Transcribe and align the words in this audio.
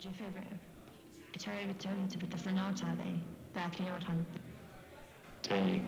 Do 0.00 0.08
you 0.08 0.14
feel 0.14 0.26
Jag 1.32 1.40
tror 1.40 1.56
jag 1.56 1.66
vet 1.66 1.84
inte 1.84 2.18
vilka 2.18 2.38
förnöjda 2.38 2.86
dig 2.86 3.18
verkligen 3.54 3.92
gjort 3.94 4.04
han. 4.04 4.26
Det 5.48 5.82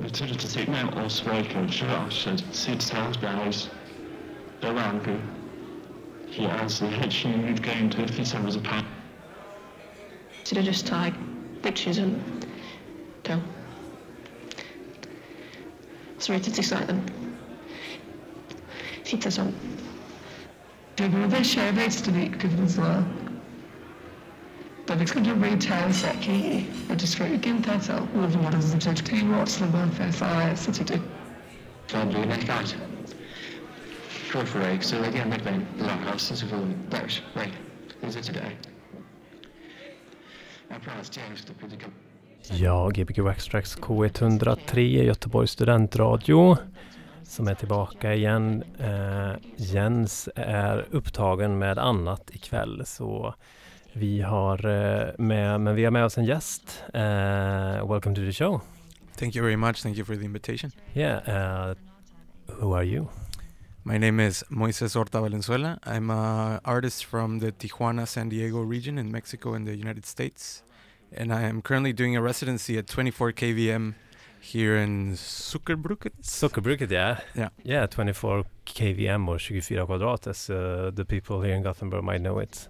betyder 0.00 0.34
til 0.34 0.48
set 0.48 0.68
med 0.68 1.04
års 1.04 1.26
valgkørsel 1.26 1.88
og 1.88 2.12
sit 2.52 2.82
sagsbærings 2.82 3.72
Baranku. 4.60 5.16
He 6.28 6.48
has 6.48 6.78
the 6.78 6.86
hitch 6.86 7.26
unit 7.26 7.62
going 7.62 7.92
to 7.92 8.06
fit 8.06 8.32
him 8.32 8.46
as 8.46 8.56
a 8.56 8.60
pack. 8.60 8.84
Should 10.44 10.64
I 10.64 10.66
just 10.66 10.86
tie 10.86 11.12
pictures 11.62 11.98
and 11.98 12.22
go? 13.24 13.34
Sorry 16.18 16.40
to 16.40 16.50
excite 16.50 16.86
them. 16.86 17.02
Fit 19.04 19.26
us 19.26 19.38
on. 19.38 19.54
People 20.96 21.28
they 21.28 21.42
share 21.42 21.72
this 21.72 22.02
to 22.02 22.12
the 22.12 22.30
as 22.64 22.78
well. 22.78 23.23
But 24.94 25.02
it's 25.02 25.12
going 25.12 25.26
to 25.26 25.34
retail 25.34 25.92
secchi 25.92 26.66
och 26.90 26.96
det 26.96 27.06
ska 27.06 27.26
inte 27.26 27.80
ta 27.86 27.92
övervården 28.18 28.62
som 28.62 28.80
typ 28.80 29.04
till 29.04 29.28
Rotsland 29.28 29.92
för 29.92 30.10
fire 30.12 30.56
så 30.56 30.72
typ 30.72 31.02
Probably 31.88 32.20
like 32.20 32.46
that. 32.46 32.76
Go 34.32 34.46
for 34.46 34.60
it. 34.74 34.84
So 34.84 34.96
again, 34.96 35.30
like 35.30 35.44
my 35.44 35.86
long 35.86 35.98
house 35.98 36.24
since 36.24 36.44
we've 36.44 36.74
there's 36.90 37.22
right. 37.34 37.52
Is 38.08 38.16
it 38.16 38.22
today? 38.22 38.56
I 40.70 40.84
promised 40.84 41.16
James 41.16 41.44
to 41.44 41.52
put 41.52 41.70
the 41.70 42.54
Ja, 42.54 42.90
Gbg 42.90 43.18
Waxtrax 43.18 43.78
K103 43.78 45.02
Göteborgs 45.04 45.50
studentradio 45.50 46.56
som 47.22 47.48
är 47.48 47.54
tillbaka 47.54 48.14
igen. 48.14 48.64
Eh, 48.78 49.32
Jens 49.56 50.28
är 50.34 50.86
upptagen 50.90 51.58
med 51.58 51.78
annat 51.78 52.30
ikväll 52.32 52.82
så 52.86 53.34
vi 53.96 54.20
har 54.20 54.66
eh, 54.66 55.14
med, 55.18 55.60
men 55.60 55.74
vi 55.74 55.84
har 55.84 55.90
med 55.90 56.04
oss 56.04 56.18
en 56.18 56.24
gäst. 56.24 56.82
Uh, 56.94 57.86
welcome 57.90 58.14
to 58.14 58.20
the 58.20 58.32
show. 58.32 58.60
Thank 59.16 59.36
you 59.36 59.42
very 59.42 59.56
much. 59.56 59.82
Thank 59.82 59.96
you 59.96 60.04
for 60.04 60.16
the 60.16 60.24
invitation. 60.24 60.72
Yeah. 60.94 61.18
Uh, 61.28 61.74
who 62.46 62.74
are 62.74 62.84
you? 62.84 63.08
My 63.84 63.98
name 63.98 64.20
is 64.20 64.44
Moises 64.50 64.94
Horta 64.94 65.20
Valenzuela. 65.20 65.78
I'm 65.84 66.10
an 66.10 66.60
artist 66.64 67.04
from 67.04 67.38
the 67.38 67.52
Tijuana, 67.52 68.06
San 68.06 68.28
Diego 68.28 68.62
region 68.62 68.98
in 68.98 69.12
Mexico 69.12 69.54
and 69.54 69.66
the 69.66 69.76
United 69.76 70.06
States. 70.06 70.62
And 71.12 71.32
I 71.32 71.42
am 71.42 71.62
currently 71.62 71.92
doing 71.92 72.16
a 72.16 72.22
residency 72.22 72.78
at 72.78 72.86
24 72.88 73.32
KVM 73.32 73.94
here 74.40 74.76
in 74.76 75.12
Sockerbruket. 75.12 76.12
Sockerbruket, 76.22 76.90
yeah. 76.90 77.20
Yeah. 77.34 77.50
Yeah, 77.62 77.86
24 77.86 78.44
KVM 78.66 79.28
or 79.28 79.38
24 79.38 79.86
kvadrat 79.86 80.26
as 80.26 80.50
uh, 80.50 80.90
the 80.92 81.04
people 81.04 81.42
here 81.42 81.54
in 81.54 81.62
Gothenburg 81.62 82.02
might 82.02 82.20
know 82.20 82.38
it. 82.38 82.68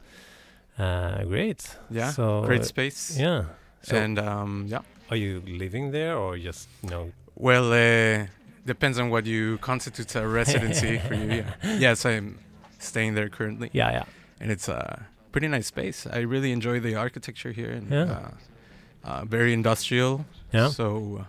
Uh, 0.78 1.24
great. 1.24 1.76
Yeah. 1.90 2.10
So 2.10 2.42
great 2.42 2.64
space. 2.64 3.16
Yeah. 3.18 3.44
So 3.82 3.96
and 3.96 4.18
um, 4.18 4.66
yeah. 4.68 4.80
Are 5.10 5.16
you 5.16 5.42
living 5.46 5.90
there 5.90 6.16
or 6.16 6.38
just 6.38 6.68
you 6.82 6.90
know? 6.90 7.12
Well, 7.36 7.72
uh, 7.72 8.26
depends 8.66 8.98
on 8.98 9.10
what 9.10 9.26
you 9.26 9.58
constitute 9.58 10.14
a 10.16 10.26
residency 10.26 10.98
for 11.06 11.14
you. 11.14 11.44
Yeah. 11.62 11.76
Yes, 11.78 12.06
I'm 12.06 12.38
staying 12.78 13.14
there 13.14 13.28
currently. 13.28 13.70
Yeah, 13.72 13.90
yeah. 13.90 14.04
And 14.40 14.50
it's 14.50 14.68
a 14.68 15.06
pretty 15.32 15.48
nice 15.48 15.66
space. 15.66 16.06
I 16.06 16.20
really 16.20 16.52
enjoy 16.52 16.80
the 16.80 16.94
architecture 16.96 17.52
here 17.52 17.70
and 17.70 17.90
yeah. 17.90 18.02
uh, 18.02 18.30
uh, 19.04 19.24
very 19.24 19.52
industrial. 19.52 20.24
Yeah. 20.52 20.68
So 20.68 21.18
uh, 21.20 21.24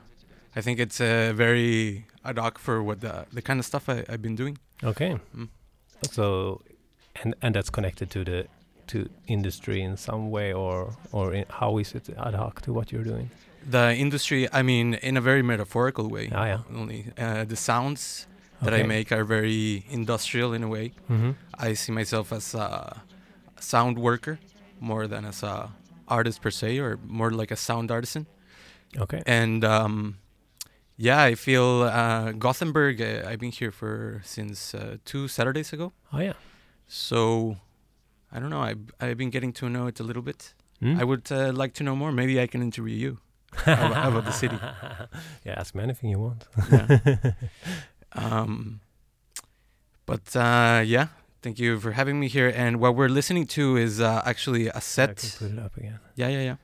I 0.55 0.61
think 0.61 0.80
it's 0.80 1.02
uh, 1.02 1.33
very 1.35 2.05
ad 2.23 2.37
hoc 2.37 2.57
for 2.57 2.81
what 2.81 3.02
the 3.02 3.25
the 3.33 3.41
kind 3.41 3.59
of 3.59 3.65
stuff 3.65 3.89
I, 3.89 4.05
have 4.09 4.21
been 4.21 4.35
doing. 4.35 4.57
Okay. 4.83 5.19
Mm. 5.35 5.49
So, 6.11 6.61
and 7.21 7.35
and 7.41 7.55
that's 7.55 7.69
connected 7.69 8.09
to 8.11 8.23
the 8.23 8.47
to 8.88 9.09
industry 9.28 9.81
in 9.81 9.97
some 9.97 10.30
way, 10.30 10.53
or 10.53 10.95
or 11.11 11.33
in, 11.33 11.45
how 11.50 11.77
is 11.80 11.93
it 11.93 12.09
ad 12.17 12.36
hoc 12.36 12.61
to 12.61 12.73
what 12.73 12.92
you're 12.92 13.04
doing? 13.04 13.30
The 13.71 13.95
industry, 13.95 14.48
I 14.54 14.61
mean, 14.61 14.93
in 14.95 15.17
a 15.17 15.21
very 15.21 15.42
metaphorical 15.42 16.08
way. 16.08 16.30
Ah, 16.32 16.45
yeah. 16.45 16.59
Only 16.76 17.05
uh, 17.17 17.45
the 17.45 17.55
sounds 17.55 18.27
that 18.61 18.73
okay. 18.73 18.83
I 18.83 18.87
make 18.87 19.11
are 19.11 19.23
very 19.23 19.86
industrial 19.89 20.54
in 20.54 20.64
a 20.64 20.67
way. 20.67 20.92
Mm-hmm. 21.09 21.32
I 21.58 21.73
see 21.73 21.92
myself 21.92 22.32
as 22.32 22.54
a 22.54 23.02
sound 23.59 23.98
worker 23.98 24.39
more 24.80 25.08
than 25.08 25.26
as 25.26 25.43
a 25.43 25.71
artist 26.08 26.42
per 26.42 26.52
se, 26.52 26.80
or 26.80 26.99
more 27.08 27.32
like 27.32 27.52
a 27.52 27.55
sound 27.55 27.92
artisan. 27.92 28.27
Okay. 28.98 29.23
And 29.26 29.64
um, 29.65 30.17
yeah, 30.98 31.23
I 31.23 31.36
feel 31.36 31.83
uh, 31.83 32.32
Gothenburg. 32.33 33.02
Uh, 33.02 33.27
I've 33.27 33.39
been 33.39 33.52
here 33.52 33.71
for 33.71 34.21
since 34.23 34.73
uh, 34.76 34.98
two 35.05 35.27
Saturdays 35.27 35.73
ago. 35.73 35.92
Oh 36.14 36.20
yeah. 36.20 36.33
So 36.88 37.58
I 38.35 38.39
don't 38.39 38.49
know. 38.49 38.61
I've, 38.61 38.91
I've 38.99 39.17
been 39.17 39.29
getting 39.29 39.53
to 39.53 39.69
know 39.69 39.87
it 39.87 40.01
a 40.01 40.03
little 40.03 40.21
bit. 40.21 40.53
Mm? 40.83 40.99
I 40.99 41.03
would 41.05 41.31
uh, 41.31 41.53
like 41.53 41.73
to 41.75 41.83
know 41.83 41.95
more. 41.95 42.11
Maybe 42.11 42.41
I 42.41 42.47
can 42.47 42.61
interview 42.61 42.95
you 42.95 43.19
about, 43.63 44.07
about, 44.09 44.25
the 44.25 44.31
city. 44.31 44.57
Yeah, 45.45 45.53
ask 45.55 45.73
me 45.73 45.83
anything 45.83 46.09
you 46.09 46.19
want. 46.19 46.45
yeah. 46.71 47.31
Um, 48.17 48.79
but 50.05 50.33
uh, 50.37 50.81
yeah, 50.85 51.07
thank 51.41 51.59
you 51.59 51.81
for 51.81 51.91
having 51.91 52.17
me 52.17 52.29
here. 52.29 52.53
And 52.55 52.79
what 52.79 52.95
we're 52.95 53.09
listening 53.09 53.45
to 53.47 53.75
is 53.75 53.99
uh, 53.99 54.21
actually 54.25 54.67
a 54.67 54.79
set. 54.79 55.17
put 55.37 55.52
it 55.52 55.59
up 55.59 55.75
again. 55.75 55.99
Yeah, 56.15 56.29
yeah, 56.29 56.41
yeah. 56.41 56.55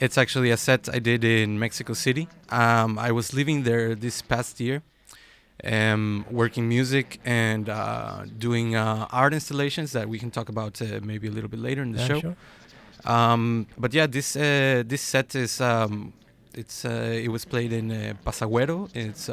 It's 0.00 0.16
actually 0.16 0.50
a 0.50 0.56
set 0.56 0.88
I 0.88 1.00
did 1.00 1.22
in 1.22 1.58
Mexico 1.58 1.92
City. 1.92 2.28
Um, 2.48 2.98
I 2.98 3.12
was 3.12 3.34
living 3.34 3.64
there 3.64 3.94
this 3.94 4.22
past 4.22 4.58
year 4.58 4.82
um, 5.64 6.24
working 6.30 6.68
music 6.68 7.20
and 7.24 7.68
uh, 7.68 8.24
doing 8.38 8.74
uh, 8.74 9.06
art 9.10 9.34
installations 9.34 9.92
that 9.92 10.08
we 10.08 10.18
can 10.18 10.30
talk 10.30 10.48
about 10.48 10.80
uh, 10.82 11.00
maybe 11.02 11.28
a 11.28 11.30
little 11.30 11.48
bit 11.48 11.60
later 11.60 11.82
in 11.82 11.92
the 11.92 12.00
yeah, 12.00 12.06
show. 12.06 12.20
Sure. 12.20 12.36
Um, 13.04 13.66
but 13.78 13.92
yeah, 13.94 14.06
this 14.06 14.36
uh, 14.36 14.82
this 14.86 15.02
set 15.02 15.34
is 15.34 15.60
um, 15.60 16.12
it's 16.54 16.84
uh, 16.84 17.20
it 17.22 17.28
was 17.28 17.44
played 17.44 17.72
in 17.72 17.90
uh, 17.90 18.14
Pasagüero. 18.24 18.88
It's 18.94 19.28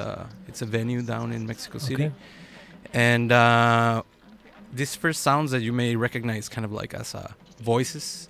it's 0.48 0.62
a 0.62 0.66
venue 0.66 1.02
down 1.02 1.32
in 1.32 1.46
Mexico 1.46 1.78
City, 1.78 2.06
okay. 2.06 2.14
and 2.94 4.04
these 4.72 4.96
first 4.96 5.22
sounds 5.22 5.52
that 5.52 5.62
you 5.62 5.74
may 5.74 5.96
recognize, 5.96 6.48
kind 6.50 6.66
of 6.66 6.72
like 6.72 6.94
as 6.94 7.16
voices, 7.60 8.28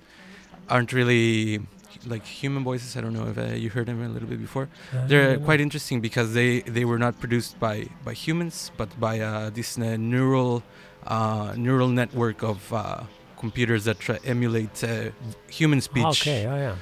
aren't 0.70 0.94
really 0.94 1.62
like 2.08 2.26
human 2.26 2.64
voices. 2.64 2.96
I 2.96 3.02
don't 3.02 3.14
know 3.14 3.28
if 3.28 3.38
uh, 3.38 3.56
you 3.56 3.70
heard 3.70 3.88
them 3.88 4.04
a 4.04 4.10
little 4.10 4.28
bit 4.28 4.40
before. 4.40 4.70
Uh, 4.94 5.08
They're 5.08 5.38
quite 5.38 5.62
interesting 5.62 6.02
because 6.02 6.34
they, 6.34 6.62
they 6.62 6.86
were 6.86 7.00
not 7.00 7.20
produced 7.20 7.60
by, 7.60 7.88
by 8.04 8.14
humans, 8.14 8.72
but 8.78 8.90
by 9.00 9.20
uh, 9.20 9.50
this 9.50 9.78
uh, 9.78 9.98
neural 9.98 10.64
uh, 11.08 11.54
neural 11.56 11.88
network 11.88 12.44
of 12.44 12.74
uh, 12.74 13.04
computers 13.38 13.86
that 13.86 14.00
try 14.00 14.20
emulate 14.26 14.84
uh, 14.84 15.10
human 15.50 15.82
speech. 15.82 16.22
Okay, 16.22 16.46
oh 16.46 16.76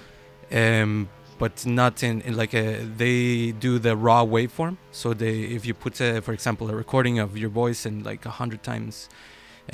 yeah. 0.52 0.82
Um, 0.82 1.10
but 1.38 1.66
not 1.66 2.02
in, 2.02 2.22
in 2.22 2.36
like 2.36 2.54
a, 2.56 2.82
they 2.98 3.52
do 3.52 3.78
the 3.78 3.96
raw 3.96 4.26
waveform. 4.26 4.78
So 4.92 5.14
they, 5.14 5.42
if 5.42 5.66
you 5.68 5.74
put, 5.76 5.98
for 5.98 6.34
example, 6.34 6.70
a 6.72 6.76
recording 6.76 7.20
of 7.20 7.38
your 7.38 7.50
voice 7.50 7.86
in 7.86 8.04
like 8.04 8.26
a 8.26 8.32
hundred 8.32 8.64
times 8.64 9.08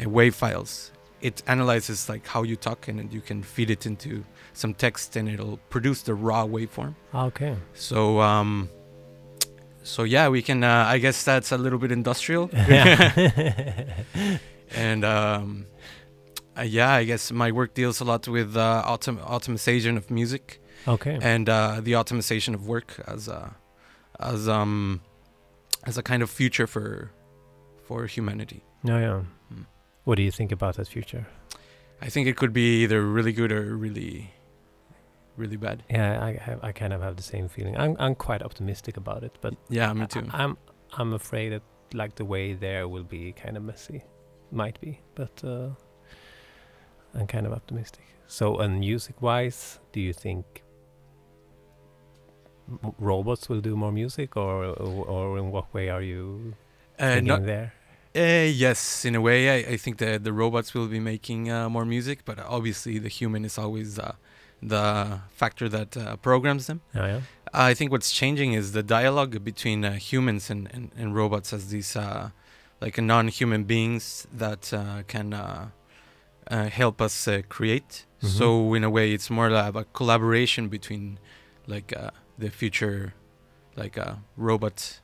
wave 0.06 0.36
files, 0.36 0.92
it 1.24 1.42
analyzes 1.48 2.10
like 2.10 2.28
how 2.28 2.44
you 2.44 2.56
talk 2.56 2.88
and 2.88 3.12
you 3.14 3.22
can 3.22 3.42
feed 3.42 3.70
it 3.70 3.86
into 3.86 4.24
some 4.54 4.74
text 4.74 5.16
and 5.16 5.28
it'll 5.30 5.58
produce 5.70 6.04
the 6.04 6.14
raw 6.14 6.46
waveform. 6.46 6.94
Okay. 7.16 7.56
So 7.74 8.20
um, 8.20 8.70
so 9.84 10.04
yeah, 10.04 10.30
we 10.30 10.42
can. 10.42 10.64
Uh, 10.64 10.86
I 10.88 10.98
guess 11.00 11.24
that's 11.24 11.52
a 11.52 11.58
little 11.58 11.80
bit 11.80 11.92
industrial. 11.92 12.50
Yeah. 12.54 13.86
And 14.76 15.06
um, 15.06 15.68
uh, 16.58 16.64
yeah, 16.64 16.92
I 16.92 17.04
guess 17.04 17.32
my 17.32 17.52
work 17.52 17.76
deals 17.76 18.02
a 18.02 18.06
lot 18.06 18.28
with 18.28 18.58
uh, 18.58 18.84
autom- 18.88 19.24
optimization 19.24 19.98
of 19.98 20.10
music. 20.10 20.62
Okay. 20.88 21.20
And 21.22 21.48
uh, 21.48 21.80
the 21.82 21.94
optimization 21.94 22.56
of 22.56 22.68
work 22.68 23.00
as 23.08 23.28
a 23.28 23.56
as 24.20 24.48
um 24.50 25.02
as 25.86 25.98
a 25.98 26.04
kind 26.04 26.24
of 26.24 26.30
future 26.30 26.68
for 26.68 27.12
for 27.84 28.06
humanity. 28.08 28.64
Yeah, 28.84 29.00
yeah. 29.00 29.22
What 30.04 30.16
do 30.16 30.24
you 30.24 30.32
think 30.32 30.52
about 30.52 30.76
that 30.76 30.88
future? 30.88 31.26
I 32.02 32.10
think 32.10 32.28
it 32.28 32.36
could 32.36 32.54
be 32.54 32.84
either 32.84 33.02
really 33.02 33.32
good 33.32 33.52
or 33.52 33.76
really 33.76 34.34
really 35.38 35.58
bad. 35.58 35.84
Yeah, 35.90 36.24
I 36.24 36.34
have, 36.34 36.64
I 36.64 36.72
kind 36.72 36.94
of 36.94 37.02
have 37.02 37.16
the 37.16 37.24
same 37.24 37.48
feeling. 37.48 37.78
I'm 37.78 37.96
I'm 38.00 38.16
quite 38.16 38.42
optimistic 38.42 38.98
about 38.98 39.24
it, 39.24 39.38
but 39.42 39.56
yeah, 39.70 39.94
me 39.94 40.08
too. 40.08 40.20
I, 40.20 40.24
am 40.24 40.32
I'm, 40.34 40.58
I'm 40.98 41.14
afraid 41.14 41.54
that 41.54 41.64
like 41.94 42.16
the 42.16 42.26
way 42.26 42.54
there 42.54 42.88
will 42.88 43.04
be 43.04 43.32
kind 43.34 43.58
of 43.58 43.64
messy, 43.64 44.04
might 44.52 44.80
be, 44.82 45.00
but 45.16 45.44
uh, 45.44 45.70
I'm 47.14 47.28
kind 47.28 47.46
of 47.46 47.54
optimistic. 47.54 48.06
So, 48.28 48.58
and 48.60 48.80
music 48.80 49.22
wise, 49.22 49.80
do 49.92 50.00
you 50.00 50.14
think 50.14 50.64
robots 53.00 53.50
will 53.50 53.62
do 53.62 53.76
more 53.76 53.92
music, 53.92 54.36
or 54.38 54.66
or, 54.66 55.06
or 55.06 55.38
in 55.38 55.52
what 55.52 55.74
way 55.74 55.90
are 55.90 56.02
you 56.02 56.54
uh, 57.00 57.20
not, 57.20 57.46
there? 57.46 57.74
Uh, 58.16 58.48
yes, 58.48 59.06
in 59.06 59.16
a 59.16 59.22
way, 59.22 59.50
I, 59.50 59.72
I 59.72 59.78
think 59.78 59.98
that 59.98 60.24
the 60.24 60.34
robots 60.34 60.74
will 60.74 60.88
be 60.88 61.00
making 61.00 61.50
uh, 61.50 61.70
more 61.70 61.86
music, 61.86 62.20
but 62.26 62.40
obviously 62.40 63.00
the 63.00 63.10
human 63.10 63.44
is 63.44 63.58
always 63.58 63.98
uh, 63.98 64.14
the 64.62 65.22
factor 65.36 65.68
that 65.70 65.98
uh, 65.98 66.16
programs 66.18 66.68
them. 66.68 66.82
Oh, 66.94 67.06
yeah. 67.06 67.22
I 67.54 67.74
think 67.74 67.92
what's 67.92 68.12
changing 68.12 68.54
is 68.54 68.72
the 68.72 68.84
dialogue 68.84 69.44
between 69.44 69.84
uh, 69.84 69.94
humans 69.94 70.50
and, 70.50 70.70
and, 70.74 70.92
and, 70.98 71.16
robots 71.16 71.54
as 71.54 71.70
these 71.70 71.96
uh, 71.96 72.32
like 72.82 73.00
non-human 73.00 73.64
beings 73.66 74.28
that 74.34 74.74
can 75.08 75.34
uh, 76.48 76.70
help 76.70 77.02
us 77.02 77.28
uh, 77.28 77.42
create. 77.50 78.06
Mhm. 78.22 78.28
So 78.28 78.74
in 78.74 78.84
a 78.84 78.90
way, 78.90 79.14
it's 79.14 79.30
more 79.30 79.50
of 79.50 79.76
a 79.76 79.86
collaboration 79.86 80.68
between 80.68 81.20
like 81.68 81.96
uh, 81.96 82.12
the 82.38 82.50
future 82.50 83.14
like 83.76 83.98
uh, 83.98 84.16
robot 84.38 85.00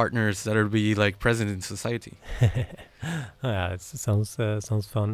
partners 0.00 0.44
that 0.44 0.54
will 0.54 0.72
be 0.82 0.94
like 0.94 1.14
present 1.18 1.50
in 1.50 1.60
society. 1.60 2.14
yeah, 3.42 3.74
it 3.74 3.82
sounds 3.82 4.38
uh, 4.38 4.60
sounds 4.60 4.86
fun. 4.86 5.10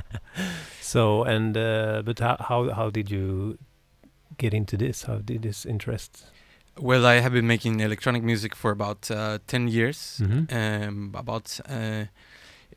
so 0.80 1.24
and 1.34 1.56
uh, 1.56 2.02
but 2.04 2.18
how, 2.18 2.36
how 2.48 2.60
how 2.78 2.90
did 2.90 3.10
you 3.10 3.58
get 4.36 4.52
into 4.54 4.76
this? 4.76 5.04
How 5.04 5.18
did 5.30 5.42
this 5.42 5.66
interest? 5.66 6.30
Well, 6.80 7.06
I 7.06 7.20
have 7.20 7.32
been 7.32 7.46
making 7.46 7.80
electronic 7.80 8.22
music 8.22 8.54
for 8.54 8.70
about 8.70 9.10
uh, 9.10 9.38
10 9.46 9.68
years. 9.68 10.20
Mhm. 10.20 10.52
Um, 10.52 11.14
about 11.14 11.60
uh, 11.68 12.04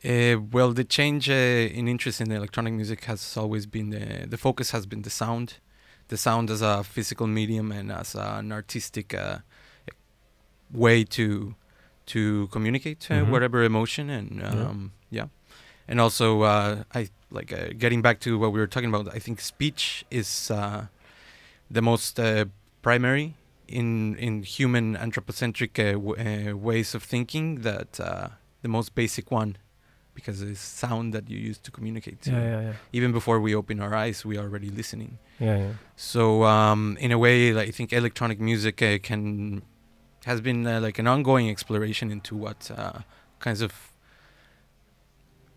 uh, 0.04 0.36
well, 0.52 0.72
the 0.72 0.84
change 0.84 1.30
uh, 1.30 1.78
in 1.78 1.88
interest 1.88 2.20
in 2.20 2.32
electronic 2.32 2.72
music 2.72 3.04
has 3.04 3.36
always 3.36 3.66
been 3.66 3.90
the 3.90 4.26
the 4.28 4.36
focus 4.36 4.72
has 4.72 4.86
been 4.86 5.02
the 5.02 5.10
sound, 5.10 5.60
the 6.08 6.16
sound 6.16 6.50
as 6.50 6.62
a 6.62 6.82
physical 6.82 7.26
medium 7.26 7.72
and 7.72 7.92
as 7.92 8.14
an 8.14 8.52
artistic 8.52 9.14
uh, 9.14 9.38
way 10.72 11.04
to 11.04 11.54
to 12.06 12.48
communicate 12.48 13.06
uh, 13.10 13.14
Mhm. 13.24 13.30
whatever 13.30 13.62
emotion 13.62 14.10
and 14.10 14.40
Yeah. 14.40 14.68
um, 14.70 14.92
yeah, 15.10 15.28
and 15.88 16.00
also 16.00 16.42
uh, 16.42 16.82
I 16.94 17.08
like 17.30 17.52
uh, 17.52 17.68
getting 17.78 18.02
back 18.02 18.18
to 18.20 18.38
what 18.38 18.52
we 18.52 18.58
were 18.60 18.66
talking 18.66 18.88
about. 18.94 19.14
I 19.16 19.18
think 19.20 19.40
speech 19.40 20.04
is 20.10 20.50
uh, 20.50 20.86
the 21.70 21.80
most 21.82 22.18
uh, 22.18 22.44
primary 22.82 23.34
in 23.68 24.16
in 24.16 24.42
human 24.42 24.96
anthropocentric 24.96 25.78
uh, 25.78 25.92
w- 25.92 26.16
uh, 26.16 26.56
ways 26.56 26.94
of 26.94 27.02
thinking 27.04 27.62
that 27.62 28.00
uh, 28.00 28.28
the 28.62 28.68
most 28.68 28.94
basic 28.94 29.30
one 29.30 29.56
because 30.14 30.42
it's 30.42 30.60
sound 30.60 31.14
that 31.14 31.30
you 31.30 31.38
use 31.38 31.58
to 31.58 31.70
communicate 31.70 32.26
Yeah, 32.26 32.42
yeah, 32.42 32.60
yeah, 32.60 32.72
even 32.92 33.12
before 33.12 33.40
we 33.40 33.54
open 33.54 33.80
our 33.80 33.94
eyes 33.94 34.26
we 34.26 34.36
are 34.36 34.44
already 34.44 34.68
listening 34.70 35.18
yeah, 35.40 35.56
yeah. 35.58 35.72
so 35.96 36.44
um, 36.44 36.96
in 37.00 37.12
a 37.12 37.16
way 37.18 37.52
like, 37.54 37.68
i 37.68 37.70
think 37.72 37.92
electronic 37.92 38.38
music 38.40 38.82
uh, 38.82 38.98
can 38.98 39.62
has 40.24 40.40
been 40.40 40.66
uh, 40.66 40.80
like 40.80 40.98
an 40.98 41.06
ongoing 41.06 41.48
exploration 41.50 42.10
into 42.10 42.36
what 42.36 42.70
uh, 42.76 43.00
kinds 43.40 43.60
of 43.60 43.72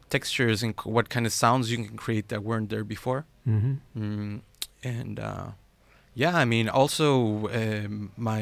textures 0.10 0.64
and 0.64 0.74
c- 0.80 0.90
what 0.90 1.10
kind 1.10 1.26
of 1.26 1.34
sounds 1.34 1.72
you 1.72 1.78
can 1.78 1.98
create 1.98 2.30
that 2.30 2.44
weren't 2.44 2.70
there 2.70 2.84
before 2.84 3.26
Mm-hmm. 3.48 3.74
Mm, 4.02 4.42
and 4.84 5.20
uh, 5.20 5.48
yeah, 6.16 6.36
I 6.36 6.46
mean, 6.46 6.68
also 6.68 7.48
um, 7.50 8.12
my 8.18 8.42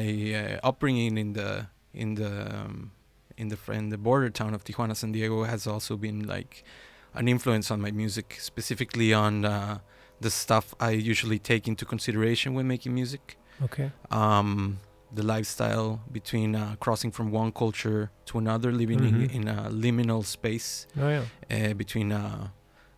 uh, 0.62 0.66
upbringing 0.66 1.18
in 1.18 1.34
the 1.34 1.66
in 1.92 2.14
the 2.14 2.30
um, 2.56 2.92
in 3.36 3.48
the 3.48 3.58
in 3.70 3.90
the 3.90 3.98
border 3.98 4.30
town 4.30 4.54
of 4.54 4.64
Tijuana, 4.64 4.96
San 4.96 5.12
Diego, 5.12 5.44
has 5.44 5.66
also 5.66 5.98
been 5.98 6.26
like 6.26 6.64
an 7.12 7.28
influence 7.28 7.70
on 7.70 7.82
my 7.82 7.90
music, 7.90 8.38
specifically 8.40 9.12
on 9.12 9.44
uh, 9.44 9.78
the 10.22 10.30
stuff 10.30 10.74
I 10.80 10.90
usually 10.92 11.38
take 11.38 11.68
into 11.68 11.84
consideration 11.84 12.54
when 12.54 12.66
making 12.66 12.94
music. 12.94 13.36
Okay. 13.62 13.92
Um, 14.10 14.78
the 15.16 15.22
lifestyle 15.22 16.00
between 16.12 16.54
uh, 16.56 16.76
crossing 16.80 17.12
from 17.12 17.30
one 17.30 17.52
culture 17.52 18.10
to 18.26 18.38
another, 18.38 18.72
living 18.72 19.00
Mhm. 19.00 19.30
in, 19.30 19.30
in 19.30 19.48
a 19.48 19.70
liminal 19.70 20.24
space 20.24 20.86
Oh 20.98 21.08
yeah. 21.08 21.24
uh, 21.50 21.74
between 21.74 22.12
uh, 22.12 22.48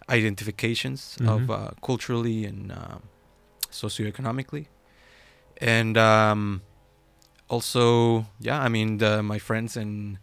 identifications 0.08 1.16
Mhm. 1.20 1.28
of 1.28 1.50
uh, 1.50 1.70
culturally 1.82 2.44
and 2.46 2.72
uh, 2.72 2.98
socioeconomically, 3.70 4.66
and 5.60 5.96
um, 5.96 6.62
also, 7.48 8.26
yeah, 8.40 8.60
I 8.60 8.68
mean, 8.68 8.98
the, 8.98 9.22
my 9.22 9.38
friends 9.38 9.76
and 9.76 10.18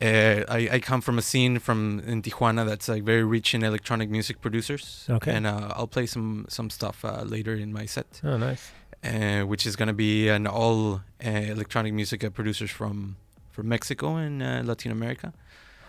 uh, 0.00 0.44
I, 0.48 0.68
I 0.72 0.80
come 0.80 1.00
from 1.00 1.18
a 1.18 1.22
scene 1.22 1.58
from 1.58 2.00
in 2.06 2.22
Tijuana 2.22 2.66
that's 2.66 2.88
like 2.88 3.02
very 3.02 3.24
rich 3.24 3.54
in 3.54 3.62
electronic 3.62 4.10
music 4.10 4.40
producers. 4.40 5.06
Okay. 5.08 5.32
and 5.34 5.46
uh, 5.46 5.72
I'll 5.76 5.86
play 5.88 6.06
some 6.06 6.44
some 6.48 6.68
stuff 6.70 7.04
uh, 7.04 7.22
later 7.24 7.54
in 7.54 7.72
my 7.72 7.86
set, 7.86 8.20
Oh 8.24 8.36
nice. 8.36 8.72
Uh, 9.04 9.42
which 9.46 9.66
is 9.66 9.76
gonna 9.76 9.92
be 9.94 10.28
an 10.28 10.46
all 10.46 11.00
uh, 11.24 11.28
electronic 11.28 11.92
music 11.94 12.24
uh, 12.24 12.30
producers 12.30 12.70
from 12.70 13.16
from 13.50 13.68
Mexico 13.68 14.16
and 14.16 14.42
uh, 14.42 14.62
Latin 14.64 14.92
America 14.92 15.32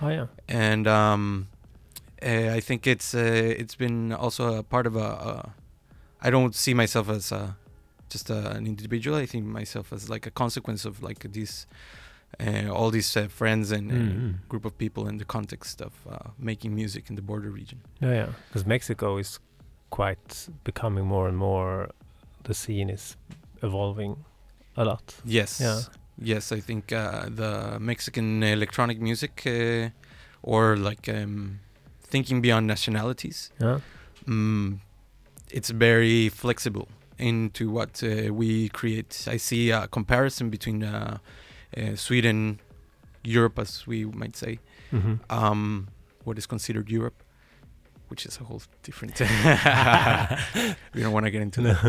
Oh 0.01 0.09
yeah. 0.09 0.27
and 0.48 0.88
um, 0.88 1.48
uh, 2.21 2.56
I 2.57 2.59
think 2.62 2.86
it's 2.88 3.13
uh, 3.13 3.19
it's 3.62 3.75
been 3.75 4.13
also 4.13 4.57
a 4.57 4.63
part 4.63 4.86
of 4.88 4.95
a. 4.95 5.00
a 5.00 5.54
I 6.19 6.30
don't 6.31 6.56
see 6.56 6.74
myself 6.74 7.09
as 7.09 7.31
a, 7.31 7.56
just 8.09 8.30
a, 8.31 8.50
an 8.57 8.65
individual. 8.65 9.18
I 9.18 9.27
think 9.27 9.45
myself 9.45 9.94
as 9.94 10.09
like 10.09 10.25
a 10.25 10.31
consequence 10.31 10.83
of 10.86 11.04
like 11.04 11.31
these 11.31 11.68
uh, 12.39 12.69
all 12.74 12.89
these 12.92 13.15
uh, 13.15 13.27
friends 13.27 13.71
and 13.71 13.92
Mhm. 13.92 14.33
group 14.50 14.65
of 14.65 14.74
people 14.77 15.07
in 15.09 15.18
the 15.18 15.25
context 15.25 15.81
of 15.81 15.94
uh, 16.09 16.30
making 16.39 16.74
music 16.75 17.09
in 17.09 17.15
the 17.15 17.21
border 17.21 17.50
region. 17.51 17.80
Yeah, 18.01 18.13
yeah. 18.13 18.30
Because 18.50 18.65
Mexico 18.68 19.18
is 19.18 19.39
quite 19.92 20.50
becoming 20.63 21.06
more 21.06 21.27
and 21.27 21.38
more. 21.38 21.89
The 22.47 22.53
scene 22.53 22.89
is 22.94 23.17
evolving 23.61 24.15
a 24.75 24.83
lot. 24.85 25.15
Yes. 25.25 25.59
Yeah. 25.61 25.81
Yes, 26.19 26.51
I 26.51 26.61
think 26.61 26.91
uh, 26.91 27.29
the 27.29 27.77
Mexican 27.79 28.41
electronic 28.44 28.99
music, 28.99 29.44
uh, 29.45 29.89
or 30.41 30.75
like 30.77 31.07
um, 31.09 31.59
thinking 32.01 32.41
beyond 32.41 32.65
nationalities, 32.67 33.51
Yeah. 33.61 33.79
mm, 34.25 34.79
it's 35.51 35.69
very 35.69 36.29
flexible 36.29 36.88
into 37.19 37.69
what 37.69 38.01
uh, 38.03 38.33
we 38.33 38.69
create. 38.69 39.27
I 39.27 39.38
see 39.38 39.71
a 39.71 39.88
comparison 39.88 40.49
between 40.49 40.83
uh, 40.83 41.17
uh, 41.77 41.95
Sweden, 41.95 42.59
Europe, 43.23 43.59
as 43.61 43.85
we 43.88 44.05
might 44.05 44.35
say, 44.35 44.59
Mm-hmm. 44.91 45.15
um, 45.29 45.88
what 46.23 46.38
is 46.38 46.47
considered 46.47 46.89
Europe, 46.89 47.21
which 48.09 48.25
is 48.25 48.39
a 48.42 48.44
whole 48.44 48.62
different. 48.83 49.15
Thing. 49.18 49.27
We 50.94 51.01
don't 51.04 51.13
want 51.13 51.25
to 51.25 51.31
get 51.31 51.42
into 51.42 51.62
that 51.62 51.80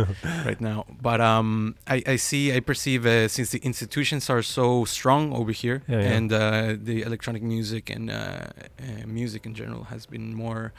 right 0.44 0.60
now, 0.60 0.84
but 1.00 1.20
um, 1.20 1.74
I, 1.86 2.02
I 2.06 2.16
see, 2.16 2.52
I 2.56 2.60
perceive 2.60 3.06
uh, 3.06 3.28
since 3.28 3.50
the 3.50 3.58
institutions 3.64 4.28
are 4.30 4.42
so 4.42 4.84
strong 4.84 5.32
over 5.32 5.52
here, 5.52 5.82
Yeah, 5.88 6.00
yeah. 6.00 6.16
and 6.16 6.32
uh, 6.32 6.76
the 6.88 7.02
electronic 7.02 7.42
music 7.42 7.88
and 7.90 8.10
uh, 8.10 8.14
uh, 8.14 9.06
music 9.06 9.46
in 9.46 9.54
general 9.54 9.84
has 9.84 10.06
been 10.06 10.34
more. 10.34 10.72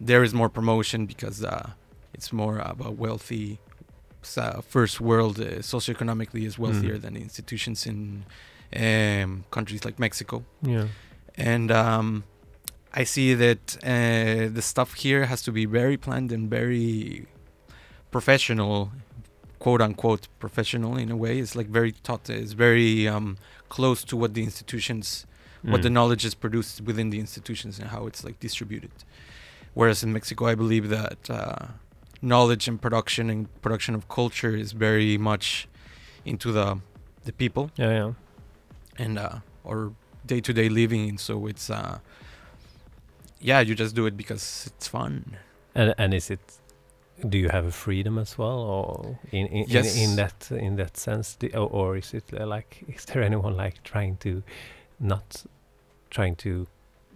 There 0.00 0.22
is 0.22 0.32
more 0.34 0.48
promotion 0.48 1.06
because 1.06 1.42
uh, 1.42 1.70
it's 2.14 2.32
more 2.32 2.58
about 2.58 2.96
wealthy, 2.98 3.58
uh, 4.36 4.60
first 4.60 5.00
world 5.00 5.40
uh, 5.40 5.60
socioeconomically 5.62 6.44
is 6.44 6.58
wealthier 6.58 6.96
Mm. 6.98 7.02
than 7.02 7.14
the 7.14 7.20
institutions 7.20 7.86
in 7.86 8.24
um, 8.76 9.44
countries 9.50 9.84
like 9.84 9.98
Mexico 9.98 10.44
Yeah. 10.62 10.88
and 11.36 11.70
um, 11.72 12.24
I 12.94 13.04
see 13.04 13.34
that 13.34 13.76
uh, 13.82 14.48
the 14.52 14.62
stuff 14.62 14.94
here 14.94 15.26
has 15.26 15.42
to 15.42 15.52
be 15.52 15.66
very 15.66 15.96
planned 15.96 16.32
and 16.32 16.48
very 16.50 17.26
professional, 18.10 18.90
quote 19.58 19.80
unquote 19.82 20.28
professional 20.38 20.96
in 20.96 21.10
a 21.10 21.16
way. 21.16 21.38
It's 21.38 21.54
like 21.54 21.68
very 21.68 21.92
taught. 21.92 22.30
It's 22.30 22.52
very 22.52 23.06
um, 23.06 23.36
close 23.68 24.04
to 24.04 24.16
what 24.16 24.34
the 24.34 24.42
institutions, 24.42 25.26
what 25.62 25.82
the 25.82 25.88
Mm. 25.88 25.92
knowledge 25.92 26.24
is 26.24 26.34
produced 26.34 26.80
within 26.80 27.10
the 27.10 27.18
institutions 27.20 27.78
and 27.78 27.88
how 27.90 28.06
it's 28.06 28.24
like 28.24 28.40
distributed. 28.40 28.90
Whereas 29.74 30.02
in 30.02 30.12
Mexico, 30.12 30.46
I 30.46 30.54
believe 30.54 30.88
that 30.88 31.28
uh, 31.30 31.66
knowledge 32.22 32.66
and 32.68 32.80
production 32.80 33.30
and 33.30 33.46
production 33.62 33.94
of 33.94 34.08
culture 34.08 34.56
is 34.56 34.72
very 34.72 35.18
much 35.18 35.68
into 36.24 36.52
the 36.52 36.78
the 37.24 37.32
people 37.32 37.70
Yeah, 37.76 37.90
yeah. 37.92 38.12
and 39.04 39.18
uh, 39.18 39.38
or 39.64 39.92
day 40.26 40.40
to 40.40 40.52
day 40.52 40.68
living. 40.70 41.08
And 41.10 41.20
so 41.20 41.46
it's 41.46 41.68
uh, 41.68 41.98
yeah, 43.40 43.60
you 43.60 43.74
just 43.74 43.94
do 43.94 44.06
it 44.06 44.16
because 44.16 44.66
it's 44.66 44.88
fun. 44.88 45.36
And 45.74 45.94
and 45.98 46.14
is 46.14 46.30
it? 46.30 46.40
Do 47.28 47.36
you 47.36 47.48
have 47.48 47.66
a 47.66 47.72
freedom 47.72 48.16
as 48.18 48.38
well, 48.38 48.58
or 48.60 49.18
in 49.32 49.46
in, 49.48 49.64
Yes. 49.68 49.96
in, 49.96 50.10
in 50.10 50.16
that 50.16 50.50
in 50.52 50.76
that 50.76 50.96
sense, 50.96 51.36
or, 51.54 51.68
or 51.68 51.96
is 51.96 52.14
it 52.14 52.24
uh, 52.32 52.46
like? 52.46 52.84
Is 52.88 53.04
there 53.06 53.22
anyone 53.22 53.56
like 53.56 53.82
trying 53.82 54.16
to, 54.18 54.42
not, 55.00 55.44
trying 56.10 56.36
to, 56.36 56.66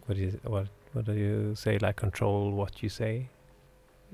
what 0.07 0.19
is 0.19 0.35
what 0.43 0.67
what 0.93 1.05
do 1.05 1.13
you 1.13 1.55
say? 1.55 1.79
Like 1.79 1.97
control 1.97 2.51
what 2.51 2.83
you 2.83 2.89
say. 2.89 3.29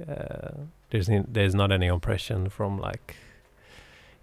Uh, 0.07 0.51
there's 0.91 1.09
in, 1.09 1.27
there's 1.33 1.55
not 1.55 1.73
any 1.73 1.89
oppression 1.89 2.49
from 2.51 2.79
like, 2.79 3.17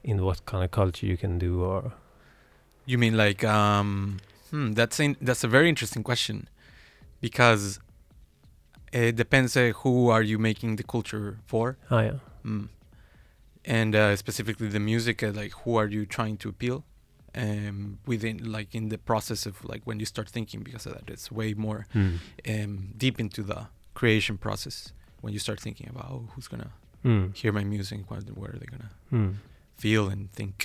in 0.03 0.23
what 0.23 0.45
kind 0.45 0.63
of 0.63 0.71
culture 0.71 1.05
you 1.07 1.17
can 1.17 1.37
do 1.39 1.63
or. 1.63 1.93
You 2.85 2.99
mean 2.99 3.17
like 3.17 3.43
um, 3.43 4.19
hmm, 4.51 4.73
that's 4.73 4.99
in, 4.99 5.17
that's 5.19 5.43
a 5.43 5.47
very 5.47 5.67
interesting 5.67 6.03
question 6.03 6.47
because 7.27 7.63
it 8.93 9.15
depends 9.23 9.51
uh, 9.57 9.71
who 9.81 9.93
are 10.15 10.21
you 10.31 10.37
making 10.49 10.71
the 10.79 10.83
culture 10.95 11.25
for. 11.51 11.65
Ah 11.95 12.01
yeah. 12.09 12.17
Mm. 12.51 12.67
And 13.79 13.91
uh, 13.95 14.15
specifically 14.23 14.67
the 14.77 14.83
music, 14.93 15.17
uh, 15.23 15.31
like 15.41 15.51
who 15.61 15.71
are 15.81 15.89
you 15.95 16.03
trying 16.17 16.37
to 16.43 16.47
appeal? 16.49 16.77
Um, 17.43 17.77
within 18.11 18.35
like 18.57 18.69
in 18.79 18.85
the 18.93 18.97
process 19.11 19.45
of 19.49 19.53
like 19.71 19.81
when 19.89 19.97
you 20.01 20.05
start 20.05 20.27
thinking 20.35 20.59
because 20.67 20.83
of 20.87 20.93
that, 20.97 21.05
it's 21.13 21.27
way 21.39 21.49
more 21.67 21.81
Mm. 21.93 22.15
um, 22.53 22.71
deep 23.03 23.17
into 23.25 23.41
the 23.51 23.59
creation 23.99 24.35
process 24.37 24.77
when 25.23 25.31
you 25.35 25.39
start 25.47 25.59
thinking 25.65 25.87
about 25.93 26.07
oh, 26.15 26.23
who's 26.33 26.47
gonna 26.53 26.71
Mm. 27.03 27.25
hear 27.39 27.51
my 27.59 27.63
music, 27.75 27.99
what, 28.09 28.23
what 28.39 28.49
are 28.53 28.59
they 28.61 28.69
gonna 28.75 28.91
Mm. 29.11 29.31
feel 29.83 30.03
and 30.13 30.21
think 30.39 30.55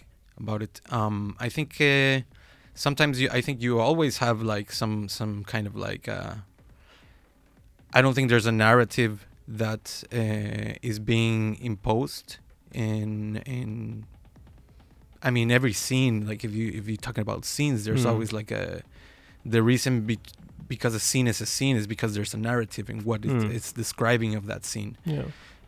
about 0.42 0.60
it. 0.66 0.74
Um, 0.98 1.14
I 1.46 1.48
think 1.56 1.70
uh, 1.80 2.16
sometimes 2.74 3.14
you, 3.20 3.28
I 3.38 3.40
think 3.46 3.56
you 3.66 3.72
always 3.88 4.14
have 4.26 4.38
like 4.54 4.68
some 4.80 4.94
some 5.08 5.34
kind 5.52 5.66
of 5.70 5.74
like 5.88 6.04
uh, 6.18 6.34
I 7.92 8.02
don't 8.02 8.14
think 8.14 8.28
there's 8.28 8.46
a 8.46 8.52
narrative 8.52 9.26
that 9.48 10.04
uh, 10.12 10.74
is 10.82 10.98
being 10.98 11.56
imposed 11.60 12.38
in 12.72 13.36
in. 13.46 14.04
I 15.22 15.30
mean, 15.30 15.50
every 15.50 15.72
scene. 15.72 16.26
Like 16.26 16.44
if 16.44 16.52
you 16.54 16.68
if 16.74 16.88
you're 16.88 16.96
talking 16.96 17.22
about 17.22 17.44
scenes, 17.44 17.84
there's 17.84 18.04
Mm. 18.04 18.10
always 18.10 18.32
like 18.32 18.50
a. 18.50 18.82
The 19.44 19.62
reason 19.62 20.02
be, 20.02 20.18
because 20.68 20.94
a 20.94 21.00
scene 21.00 21.26
is 21.26 21.40
a 21.40 21.46
scene 21.46 21.76
is 21.76 21.86
because 21.86 22.14
there's 22.14 22.34
a 22.34 22.38
narrative 22.38 22.88
in 22.90 23.04
what 23.04 23.20
Mm. 23.22 23.50
it's 23.56 23.72
describing 23.72 24.34
of 24.34 24.46
that 24.46 24.64
scene, 24.64 24.96
Yeah. 25.04 25.24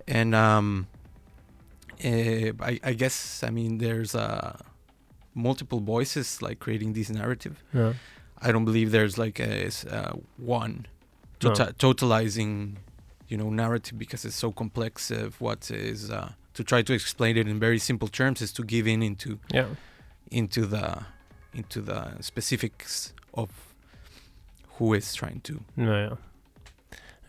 and 0.06 0.34
um. 0.34 0.86
Uh, 2.04 2.52
I 2.70 2.80
I 2.82 2.92
guess 2.94 3.42
I 3.44 3.50
mean 3.50 3.78
there's 3.78 4.14
uh, 4.14 4.56
multiple 5.34 5.80
voices 5.80 6.42
like 6.42 6.58
creating 6.58 6.94
this 6.94 7.10
narrative. 7.10 7.62
Yeah. 7.72 7.92
I 8.44 8.50
don't 8.50 8.64
believe 8.64 8.90
there's 8.90 9.16
like 9.18 9.38
a, 9.38 9.70
uh, 9.88 10.14
one. 10.36 10.86
Tota- 11.42 11.72
totalizing, 11.78 12.76
you 13.28 13.36
know, 13.36 13.50
narrative 13.50 13.98
because 13.98 14.24
it's 14.24 14.36
so 14.36 14.52
complex. 14.52 15.10
Of 15.10 15.40
what 15.40 15.70
is 15.70 16.10
uh, 16.10 16.32
to 16.54 16.64
try 16.64 16.82
to 16.82 16.92
explain 16.92 17.36
it 17.36 17.46
in 17.48 17.58
very 17.58 17.78
simple 17.78 18.08
terms 18.08 18.40
is 18.42 18.52
to 18.52 18.62
give 18.64 18.86
in 18.86 19.02
into 19.02 19.38
Yeah. 19.52 19.66
into 20.30 20.66
the 20.66 21.04
into 21.54 21.80
the 21.82 22.20
specifics 22.22 23.12
of 23.34 23.48
who 24.78 24.94
is 24.94 25.14
trying 25.14 25.40
to. 25.42 25.60
No, 25.76 25.92
yeah. 26.08 26.16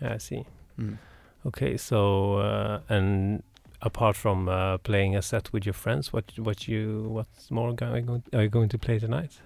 Yeah, 0.01 0.13
I 0.15 0.17
see. 0.19 0.45
Mm. 0.79 0.97
Okay, 1.45 1.77
so 1.77 2.35
uh, 2.35 2.79
and 2.89 3.43
apart 3.81 4.15
from 4.15 4.47
uh, 4.47 4.77
playing 4.77 5.15
a 5.15 5.21
set 5.21 5.51
with 5.53 5.65
your 5.65 5.73
friends, 5.73 6.13
what 6.13 6.31
what 6.37 6.67
you 6.67 7.03
what's 7.09 7.51
more 7.51 7.73
going 7.73 8.23
are 8.33 8.43
you 8.43 8.49
going 8.49 8.69
to 8.69 8.77
play 8.77 8.99
tonight? 8.99 9.41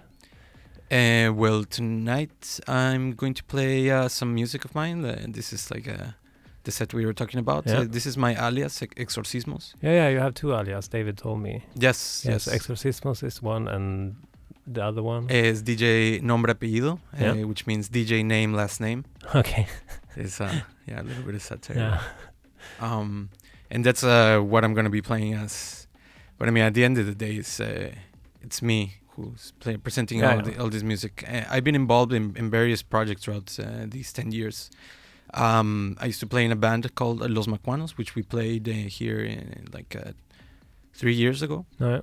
Uh, 0.89 1.31
well, 1.33 1.63
tonight 1.65 2.59
I'm 2.67 3.13
going 3.13 3.33
to 3.33 3.43
play 3.43 3.89
uh, 3.91 4.07
some 4.07 4.33
music 4.33 4.63
of 4.63 4.73
mine. 4.73 5.03
Uh, 5.03 5.25
this 5.27 5.51
is 5.51 5.69
like 5.69 5.87
uh, 5.87 6.11
the 6.63 6.71
set 6.71 6.93
we 6.93 7.05
were 7.05 7.13
talking 7.13 7.39
about. 7.41 7.65
Yeah. 7.67 7.79
Uh, 7.79 7.85
this 7.89 8.05
is 8.05 8.17
my 8.17 8.33
alias, 8.47 8.81
Ex- 8.81 8.95
Hexorcismos. 8.95 9.73
Yeah, 9.81 9.91
yeah, 9.93 10.09
you 10.09 10.19
have 10.19 10.33
two 10.33 10.53
alias. 10.53 10.87
David 10.87 11.17
told 11.17 11.41
me. 11.41 11.63
Yes, 11.75 12.23
Yes, 12.25 12.47
yes. 12.47 12.55
Hexorcismos 12.55 13.21
is 13.23 13.41
one, 13.41 13.67
and 13.67 14.15
the 14.65 14.81
other 14.83 15.03
one. 15.03 15.29
is 15.29 15.61
DJ 15.61 16.21
nombre 16.21 16.53
apellido, 16.55 16.99
Yeah. 17.19 17.31
uh, 17.31 17.47
which 17.47 17.67
means 17.67 17.89
DJ 17.89 18.23
name 18.23 18.53
last 18.53 18.79
name. 18.79 19.03
okay. 19.35 19.67
It's 20.15 20.39
uh, 20.39 20.61
yeah, 20.87 21.01
a 21.01 21.03
little 21.03 21.23
bit 21.23 21.35
of 21.35 21.41
satire. 21.41 21.77
Yeah. 21.77 22.01
Um, 22.79 23.29
and 23.69 23.85
that's 23.85 24.03
uh, 24.05 24.39
what 24.39 24.63
I'm 24.63 24.73
gonna 24.73 24.89
be 24.89 25.01
playing 25.01 25.33
as. 25.33 25.87
But 26.37 26.47
I 26.47 26.51
mean, 26.51 26.63
at 26.63 26.73
the 26.75 26.85
end 26.85 26.97
of 26.97 27.05
the 27.07 27.15
day, 27.15 27.35
it's 27.35 27.59
uh, 27.59 27.91
it's 28.41 28.61
me 28.61 28.93
who's 29.17 29.51
play, 29.59 29.77
presenting 29.77 30.19
Yeah, 30.19 30.35
all, 30.35 30.41
the, 30.41 30.57
all 30.61 30.69
this 30.69 30.83
music. 30.83 31.23
Uh, 31.27 31.43
I've 31.49 31.63
been 31.63 31.75
involved 31.75 32.13
in, 32.13 32.35
in 32.37 32.49
various 32.49 32.81
projects 32.83 33.23
throughout 33.25 33.57
uh, 33.59 33.85
these 33.87 34.13
ten 34.13 34.31
years. 34.31 34.69
Um, 35.33 35.97
I 35.99 36.05
used 36.05 36.21
to 36.21 36.27
play 36.27 36.45
in 36.45 36.51
a 36.51 36.55
band 36.55 36.93
called 36.95 37.21
uh, 37.21 37.27
Los 37.27 37.47
Macuanos, 37.47 37.97
which 37.97 38.15
we 38.15 38.23
played 38.23 38.69
uh, 38.69 38.71
here 38.71 39.19
in, 39.19 39.67
like 39.73 39.93
uh, 39.95 40.11
three 40.93 41.13
years 41.15 41.41
ago 41.41 41.65
No, 41.79 41.89
yeah. 41.95 42.01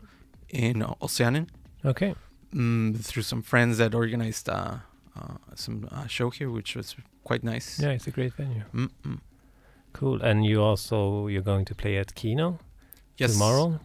in 0.51 0.83
uh, 0.83 0.95
Oceanen. 1.01 1.47
Okay. 1.85 2.15
mm, 2.53 2.99
through 3.03 3.23
some 3.23 3.43
friends 3.43 3.79
that 3.79 3.95
organized 3.95 4.49
uh, 4.49 4.77
uh, 5.17 5.37
some 5.55 5.89
uh, 5.91 6.07
show 6.07 6.29
here, 6.31 6.51
which 6.51 6.77
was 6.77 6.97
quite 7.25 7.43
nice. 7.45 7.79
Yeah, 7.81 7.91
it's 7.97 8.07
a 8.07 8.11
great 8.11 8.35
venue. 8.35 8.65
Mm, 8.75 8.91
mm. 9.07 9.19
Cool. 9.95 10.21
And 10.23 10.45
you 10.45 10.61
also 10.61 11.29
you're 11.29 11.43
going 11.53 11.65
to 11.67 11.75
play 11.75 11.97
at 11.99 12.15
Kino 12.15 12.59
Yes. 13.17 13.33
tomorrow. 13.33 13.79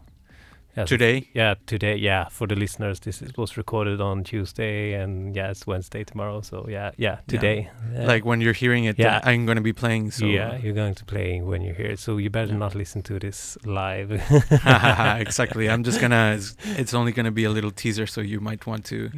Yes. 0.76 0.88
Today. 0.88 1.28
Yeah, 1.34 1.54
today. 1.66 1.96
Yeah, 1.96 2.28
for 2.28 2.46
the 2.46 2.54
listeners, 2.54 3.00
this 3.00 3.20
is, 3.22 3.36
was 3.36 3.56
recorded 3.56 4.00
on 4.00 4.22
Tuesday, 4.22 4.94
and 4.94 5.34
yeah, 5.34 5.50
it's 5.50 5.66
Wednesday 5.66 6.04
tomorrow. 6.04 6.42
So 6.42 6.66
yeah, 6.68 6.92
yeah, 6.96 7.18
today. 7.26 7.68
Yeah. 7.92 8.06
Like 8.06 8.24
when 8.24 8.40
you're 8.40 8.52
hearing 8.52 8.84
it, 8.84 8.96
Yeah. 8.98 9.16
uh, 9.16 9.30
I'm 9.30 9.46
going 9.46 9.56
to 9.56 9.62
be 9.62 9.72
playing. 9.72 10.12
So 10.12 10.26
yeah, 10.26 10.56
you're 10.58 10.74
going 10.74 10.94
to 10.94 11.04
play 11.04 11.40
when 11.40 11.62
you 11.62 11.74
hear 11.74 11.86
it. 11.86 11.98
So 11.98 12.18
you 12.18 12.30
better 12.30 12.52
Yeah. 12.52 12.58
not 12.58 12.74
listen 12.76 13.02
to 13.02 13.18
this 13.18 13.58
live. 13.64 14.12
exactly. 15.20 15.68
I'm 15.68 15.82
just 15.82 16.00
gonna. 16.00 16.34
It's, 16.36 16.56
it's 16.78 16.94
only 16.94 17.12
gonna 17.12 17.32
be 17.32 17.44
a 17.44 17.50
little 17.50 17.72
teaser, 17.72 18.06
so 18.06 18.20
you 18.20 18.38
might 18.40 18.64
want 18.64 18.84
to 18.86 19.10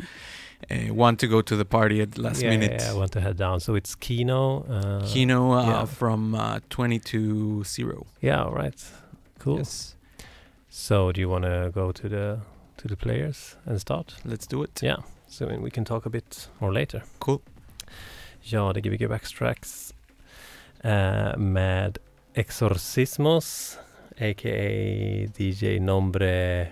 uh, 0.71 0.95
want 0.95 1.19
to 1.21 1.27
go 1.29 1.43
to 1.43 1.57
the 1.57 1.65
party 1.67 2.01
at 2.01 2.17
last 2.17 2.41
yeah, 2.43 2.51
minute. 2.51 2.81
yeah, 2.81 2.93
I 2.93 2.95
want 2.95 3.13
to 3.13 3.21
head 3.21 3.37
down. 3.37 3.61
So 3.61 3.75
it's 3.75 3.95
Kino. 3.95 4.63
Uh, 4.63 5.07
Kino 5.07 5.53
uh, 5.53 5.67
yeah. 5.67 5.85
from 5.85 6.35
uh, 6.35 6.61
20 6.71 6.99
to 7.01 7.65
zero. 7.65 8.07
Yeah. 8.23 8.45
All 8.45 8.53
right. 8.55 8.75
Cool. 9.39 9.59
Yes. 9.59 9.97
So 10.75 11.13
do 11.13 11.21
you 11.21 11.29
want 11.29 11.45
to 11.45 11.71
go 11.75 11.93
to 11.93 12.09
the 12.09 12.41
to 12.79 12.89
the 12.89 12.97
players 12.97 13.57
and 13.67 13.79
start? 13.79 14.15
Let's 14.25 14.47
do 14.47 14.63
it. 14.63 14.83
Yeah. 14.83 14.97
So 15.29 15.47
we 15.47 15.71
can 15.71 15.85
talk 15.85 16.07
a 16.07 16.11
bit 16.11 16.49
more 16.61 16.73
later. 16.73 17.03
Cool. 17.19 17.41
Ja, 18.41 18.73
det 18.73 18.81
Gbg 18.81 19.11
Wax 19.11 19.33
Trax 19.33 19.95
eh, 20.81 21.37
med 21.37 21.99
Hexorcismos, 22.33 23.79
a.k.a. 24.19 25.27
DJ 25.37 25.79
Nombre... 25.81 26.69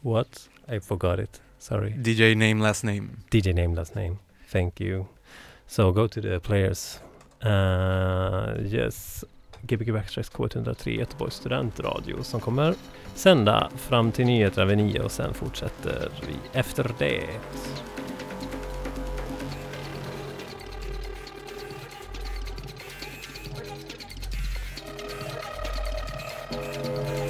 What? 0.00 0.48
I 0.68 0.80
forgot 0.80 1.18
it. 1.18 1.42
Sorry. 1.58 1.90
DJ 1.90 2.34
name, 2.34 2.62
last 2.62 2.84
name. 2.84 3.08
DJ 3.30 3.52
name, 3.52 3.74
last 3.74 3.94
name. 3.94 4.16
Thank 4.48 4.80
you. 4.80 5.06
So 5.66 5.92
go 5.92 6.08
to 6.08 6.20
the 6.22 6.40
players. 6.40 7.00
Uh, 7.42 8.54
yes. 8.64 9.24
Gbg 9.62 9.92
Backstracks 9.92 10.32
K103 10.32 10.88
Göteborgs 10.90 11.34
studentradio 11.34 12.22
som 12.22 12.40
kommer 12.40 12.74
sända 13.14 13.70
fram 13.76 14.12
till 14.12 14.26
nyheterna 14.26 14.66
vid 14.66 14.78
nio 14.78 15.02
och 15.02 15.12
sen 15.12 15.34
fortsätter 15.34 16.08
vi 16.26 16.58
efter 16.58 16.90
det. 16.98 17.26
Thank 26.52 27.29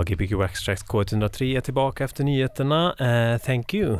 Ja, 0.00 0.04
Gbg 0.04 0.32
Wax 0.38 0.64
Trax 0.64 0.84
K103 0.84 1.56
är 1.56 1.60
tillbaka 1.60 2.04
efter 2.04 2.24
nyheterna. 2.24 2.94
Eh, 2.98 3.38
thank 3.38 3.74
you. 3.74 3.98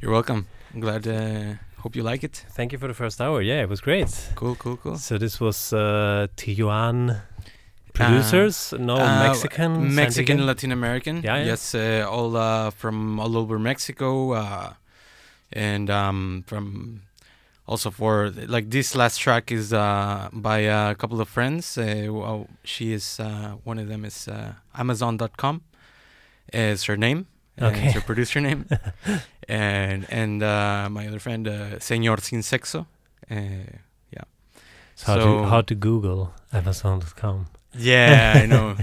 You're 0.00 0.12
welcome. 0.12 0.44
I'm 0.74 0.80
glad. 0.80 1.06
Uh, 1.06 1.56
hope 1.76 1.98
you 1.98 2.12
like 2.12 2.26
it. 2.26 2.46
Thank 2.56 2.72
you 2.72 2.78
for 2.80 2.88
the 2.88 2.94
first 2.94 3.20
hour. 3.20 3.42
Yeah, 3.42 3.64
it 3.64 3.68
was 3.70 3.80
great. 3.80 4.30
Cool, 4.36 4.54
cool, 4.54 4.76
cool. 4.76 4.96
So 4.98 5.18
this 5.18 5.40
was 5.40 5.72
uh, 5.72 6.28
Tijuan 6.36 7.20
producers, 7.92 8.72
no 8.78 8.94
Uh, 8.94 9.28
Mexican, 9.28 9.94
Mexican, 9.94 10.36
Diego? 10.36 10.46
Latin 10.46 10.72
American. 10.72 11.16
Yeah, 11.16 11.38
yeah. 11.38 11.46
Yes, 11.46 11.74
uh, 11.74 12.06
all 12.08 12.36
uh, 12.36 12.70
from 12.70 13.18
all 13.18 13.36
over 13.36 13.58
Mexico, 13.58 14.32
uh, 14.34 14.72
and 15.52 15.90
um, 15.90 16.44
from 16.46 17.00
also 17.70 17.90
for 17.90 18.30
like 18.48 18.68
this 18.70 18.94
last 18.94 19.18
track 19.20 19.52
is 19.52 19.72
uh, 19.72 20.28
by 20.32 20.58
a 20.58 20.94
couple 20.96 21.20
of 21.20 21.28
friends. 21.28 21.78
Uh, 21.78 22.08
well, 22.10 22.48
she 22.64 22.92
is 22.92 23.20
uh, 23.20 23.54
one 23.64 23.78
of 23.78 23.86
them 23.88 24.04
is 24.04 24.28
uh, 24.28 24.54
Amazon.com 24.74 25.62
is 26.52 26.84
her 26.84 26.96
name. 26.96 27.26
Okay. 27.62 27.86
it's 27.86 27.94
her 27.94 28.00
producer 28.00 28.40
name, 28.40 28.66
and 29.48 30.06
and 30.10 30.42
uh, 30.42 30.88
my 30.90 31.06
other 31.08 31.18
friend, 31.20 31.46
uh, 31.46 31.78
Señor 31.78 32.20
Sin 32.20 32.40
Sexo. 32.42 32.86
Uh, 33.30 33.36
So 35.00 35.06
how, 35.06 35.16
to, 35.16 35.48
how 35.48 35.60
to 35.62 35.74
Google 35.74 36.34
Amazon.com. 36.52 37.46
yeah, 37.74 38.42
I 38.42 38.46
know, 38.52 38.76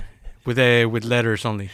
with 0.45 0.57
a 0.57 0.85
with 0.87 1.03
letters 1.03 1.45
only, 1.45 1.69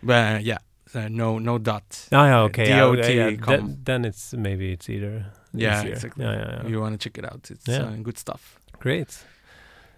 but 0.00 0.44
yeah, 0.44 0.58
no 0.94 1.38
no 1.40 1.58
dot. 1.58 1.82
Ah, 2.12 2.26
yeah, 2.26 2.42
okay. 2.42 2.68
Yeah. 2.68 3.36
com. 3.36 3.56
Then, 3.56 3.78
then 3.84 4.04
it's 4.04 4.32
maybe 4.32 4.72
it's 4.72 4.88
either. 4.88 5.26
Yeah, 5.52 5.80
easier. 5.80 5.92
exactly. 5.94 6.24
Yeah, 6.24 6.32
yeah, 6.32 6.60
yeah. 6.62 6.68
You 6.68 6.80
want 6.80 7.00
to 7.00 7.08
check 7.10 7.18
it 7.18 7.24
out? 7.24 7.50
It's 7.50 7.66
Yeah. 7.68 7.82
uh, 7.88 7.96
good 8.02 8.18
stuff. 8.18 8.58
Great. 8.78 9.24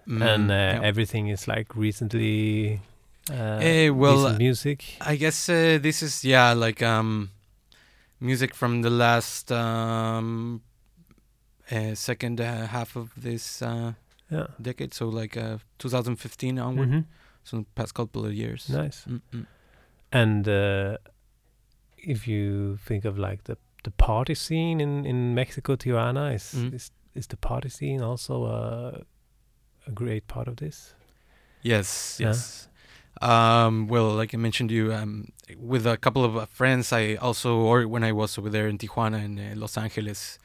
Mm, 0.08 0.22
and 0.34 0.50
uh, 0.50 0.54
yeah. 0.54 0.80
everything 0.82 1.28
is 1.28 1.46
like 1.46 1.76
recently. 1.76 2.80
Uh, 3.30 3.58
Eh, 3.60 3.88
well, 3.90 4.32
music. 4.38 4.82
I 5.00 5.16
guess 5.16 5.48
uh, 5.48 5.78
this 5.80 6.02
is 6.02 6.24
yeah 6.24 6.52
like 6.54 6.82
um 6.82 7.30
music 8.20 8.54
from 8.54 8.82
the 8.82 8.90
last 8.90 9.52
um 9.52 10.60
uh, 11.70 11.94
second 11.94 12.40
uh, 12.40 12.66
half 12.66 12.96
of 12.96 13.10
this 13.16 13.62
uh, 13.62 13.92
Yeah. 14.30 14.46
decade, 14.60 14.92
so 14.94 15.08
like 15.08 15.36
uh, 15.36 15.58
2015 15.78 16.58
onward, 16.58 16.88
Mhm. 16.88 17.04
so 17.44 17.58
the 17.58 17.64
past 17.74 17.94
couple 17.94 18.24
of 18.26 18.32
years. 18.32 18.68
Nice. 18.68 19.04
Mm-mm. 19.08 19.46
And 20.10 20.48
uh, 20.48 20.96
if 21.96 22.26
you 22.26 22.76
think 22.88 23.04
of 23.04 23.18
like 23.18 23.44
the 23.44 23.56
the 23.82 23.90
party 23.90 24.34
scene 24.34 24.80
in 24.80 25.04
in 25.06 25.34
Mexico, 25.34 25.76
Tijuana 25.76 26.34
is 26.34 26.52
Mhm. 26.54 26.74
is 26.74 26.90
is 27.14 27.26
the 27.26 27.36
party 27.36 27.68
scene 27.68 28.00
also 28.02 28.44
a 28.44 29.02
a 29.86 29.90
great 29.92 30.26
part 30.26 30.48
of 30.48 30.56
this? 30.56 30.94
Yes, 31.62 32.16
Yeah. 32.20 32.28
yes. 32.28 32.68
Um, 33.20 33.86
well, 33.88 34.10
like 34.20 34.34
I 34.34 34.38
mentioned 34.38 34.70
to 34.70 34.74
you, 34.74 34.92
um, 34.92 35.28
with 35.56 35.86
a 35.86 35.96
couple 35.96 36.24
of 36.24 36.36
uh, 36.36 36.46
friends, 36.46 36.92
I 36.92 37.14
also, 37.16 37.56
or 37.56 37.86
when 37.86 38.02
I 38.02 38.12
was 38.12 38.38
over 38.38 38.50
there 38.50 38.66
in 38.68 38.78
Tijuana 38.78 39.24
and 39.24 39.38
uh, 39.38 39.60
Los 39.60 39.76
Angeles, 39.76 40.38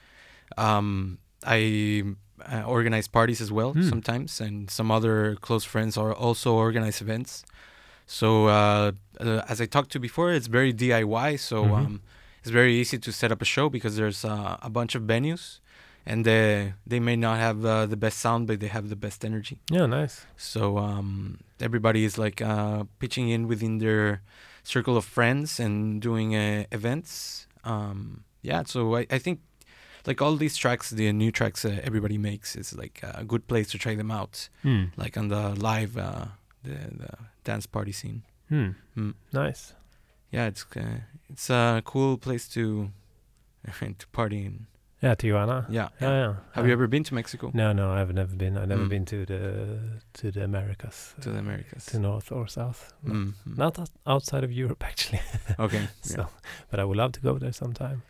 um, 0.57 1.17
I 1.43 2.03
uh, 2.51 2.63
organize 2.67 3.07
parties 3.07 3.41
as 3.41 3.51
well 3.51 3.73
Hmm. 3.73 3.81
sometimes, 3.89 4.41
and 4.41 4.69
some 4.69 4.91
other 4.91 5.35
close 5.41 5.63
friends 5.65 5.97
are 5.97 6.13
also 6.13 6.53
organize 6.53 7.01
events. 7.01 7.43
So, 8.05 8.47
uh, 8.47 8.91
uh, 9.19 9.41
as 9.49 9.59
I 9.59 9.65
talked 9.65 9.91
to 9.91 9.99
before, 9.99 10.31
it's 10.31 10.47
very 10.47 10.71
DIY. 10.73 11.35
So 11.37 11.65
Mhm. 11.65 11.85
um, 11.85 12.01
it's 12.47 12.53
very 12.53 12.75
easy 12.75 12.97
to 12.97 13.11
set 13.11 13.29
up 13.31 13.41
a 13.41 13.45
show 13.45 13.69
because 13.69 13.97
there's 13.97 14.23
uh, 14.23 14.55
a 14.61 14.69
bunch 14.69 14.95
of 14.95 15.03
venues, 15.03 15.59
and 16.05 16.25
uh, 16.27 16.71
they 16.85 16.99
may 16.99 17.15
not 17.17 17.37
have 17.39 17.65
uh, 17.65 17.85
the 17.85 17.97
best 17.97 18.17
sound, 18.19 18.47
but 18.47 18.59
they 18.59 18.67
have 18.67 18.87
the 18.87 18.95
best 18.95 19.25
energy. 19.25 19.59
Yeah, 19.69 19.85
nice. 19.85 20.25
So 20.37 20.77
um, 20.77 21.39
everybody 21.59 22.05
is 22.05 22.17
like 22.17 22.41
uh, 22.41 22.85
pitching 22.99 23.27
in 23.29 23.47
within 23.47 23.79
their 23.79 24.21
circle 24.63 24.95
of 24.95 25.03
friends 25.05 25.59
and 25.59 26.01
doing 26.01 26.35
uh, 26.35 26.63
events. 26.71 27.47
Um, 27.65 28.23
yeah, 28.41 28.63
so 28.65 28.95
I, 28.95 29.05
I 29.11 29.19
think 29.19 29.39
like 30.05 30.21
all 30.21 30.37
these 30.37 30.55
tracks, 30.55 30.89
the 30.89 31.11
new 31.11 31.31
tracks 31.31 31.65
uh, 31.65 31.81
everybody 31.83 32.17
makes 32.17 32.55
is 32.55 32.73
like 32.73 33.01
a 33.03 33.25
good 33.25 33.47
place 33.47 33.69
to 33.71 33.77
try 33.77 33.95
them 33.95 34.11
out, 34.11 34.47
Hmm. 34.61 34.85
like 34.95 35.17
on 35.17 35.27
the 35.27 35.53
live 35.55 35.97
uh, 35.97 36.25
the, 36.63 36.75
the 37.01 37.09
dance 37.43 37.65
party 37.67 37.91
scene. 37.91 38.23
Mm. 38.49 38.75
Nice. 39.33 39.73
Yeah, 40.31 40.47
it's 40.47 40.65
uh, 40.75 41.01
it's 41.29 41.49
a 41.49 41.81
cool 41.85 42.17
place 42.17 42.47
to 42.49 42.89
to 43.99 44.07
party 44.11 44.45
in. 44.45 44.67
Yeah, 45.03 45.13
Tijuana. 45.15 45.65
Yeah. 45.69 45.89
Yeah, 46.01 46.09
yeah. 46.09 46.33
Have 46.53 46.65
you 46.65 46.73
ever 46.73 46.87
been 46.87 47.03
to 47.03 47.13
Mexico? 47.13 47.51
No, 47.53 47.71
no, 47.71 47.91
I've 47.91 48.11
never 48.15 48.35
been. 48.35 48.57
I've 48.57 48.67
never 48.67 48.85
Mm. 48.85 48.89
been 48.89 49.05
to 49.05 49.25
the 49.25 49.79
to 50.13 50.31
the 50.31 50.43
Americas, 50.43 51.13
To 51.21 51.29
the 51.29 51.37
Americas. 51.39 51.85
to 51.85 51.99
North 51.99 52.31
or 52.31 52.47
South. 52.47 52.93
Mm, 53.05 53.33
mm. 53.45 53.57
Not 53.57 53.77
out- 53.79 53.91
outside 54.07 54.43
of 54.43 54.51
Europe, 54.51 54.83
actually. 54.89 55.21
Okay. 55.59 55.87
so, 56.01 56.15
yeah. 56.21 56.27
but 56.71 56.79
I 56.79 56.83
would 56.83 56.97
love 56.97 57.11
to 57.11 57.21
go 57.21 57.37
there 57.37 57.53
sometime. 57.53 58.01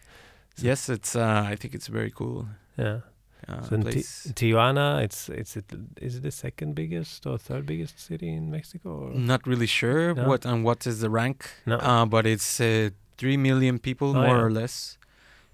Yes, 0.61 0.89
it's. 0.89 1.15
Uh, 1.15 1.43
I 1.51 1.55
think 1.57 1.75
it's 1.75 1.87
very 1.89 2.11
cool 2.11 2.47
Yeah. 2.77 2.99
Uh, 3.49 3.61
So 3.63 3.77
place. 3.81 4.31
Tijuana, 4.35 5.03
it's 5.05 5.29
it's 5.29 5.55
it, 5.57 5.65
is 6.01 6.15
it 6.17 6.23
the 6.23 6.31
second 6.31 6.75
biggest 6.75 7.25
or 7.25 7.37
third 7.37 7.65
biggest 7.65 7.95
city 7.99 8.29
in 8.39 8.51
Mexico? 8.51 8.89
Or? 8.89 9.13
Not 9.13 9.41
really 9.47 9.67
sure 9.67 10.13
No? 10.15 10.27
what 10.29 10.45
and 10.45 10.63
what 10.63 10.85
is 10.87 10.99
the 10.99 11.09
rank, 11.09 11.39
No. 11.65 11.77
uh, 11.77 12.05
but 12.05 12.25
it's 12.25 12.59
uh, 12.59 12.89
three 13.17 13.37
million 13.37 13.79
people 13.79 14.09
Oh, 14.09 14.13
more 14.27 14.37
yeah. 14.37 14.45
or 14.45 14.51
less, 14.51 14.97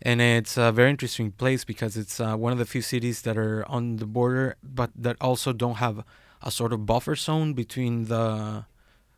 and 0.01 0.19
it's 0.21 0.57
a 0.57 0.71
very 0.71 0.89
interesting 0.89 1.31
place 1.31 1.63
because 1.65 1.93
it's 2.01 2.19
uh, 2.19 2.35
one 2.45 2.51
of 2.55 2.59
the 2.59 2.65
few 2.65 2.81
cities 2.81 3.21
that 3.21 3.37
are 3.37 3.63
on 3.75 3.97
the 3.97 4.05
border, 4.17 4.55
but 4.61 4.89
that 5.05 5.15
also 5.21 5.53
don't 5.53 5.77
have 5.85 6.03
a 6.41 6.51
sort 6.51 6.73
of 6.73 6.79
buffer 6.85 7.15
zone 7.15 7.53
between 7.53 8.05
the 8.13 8.65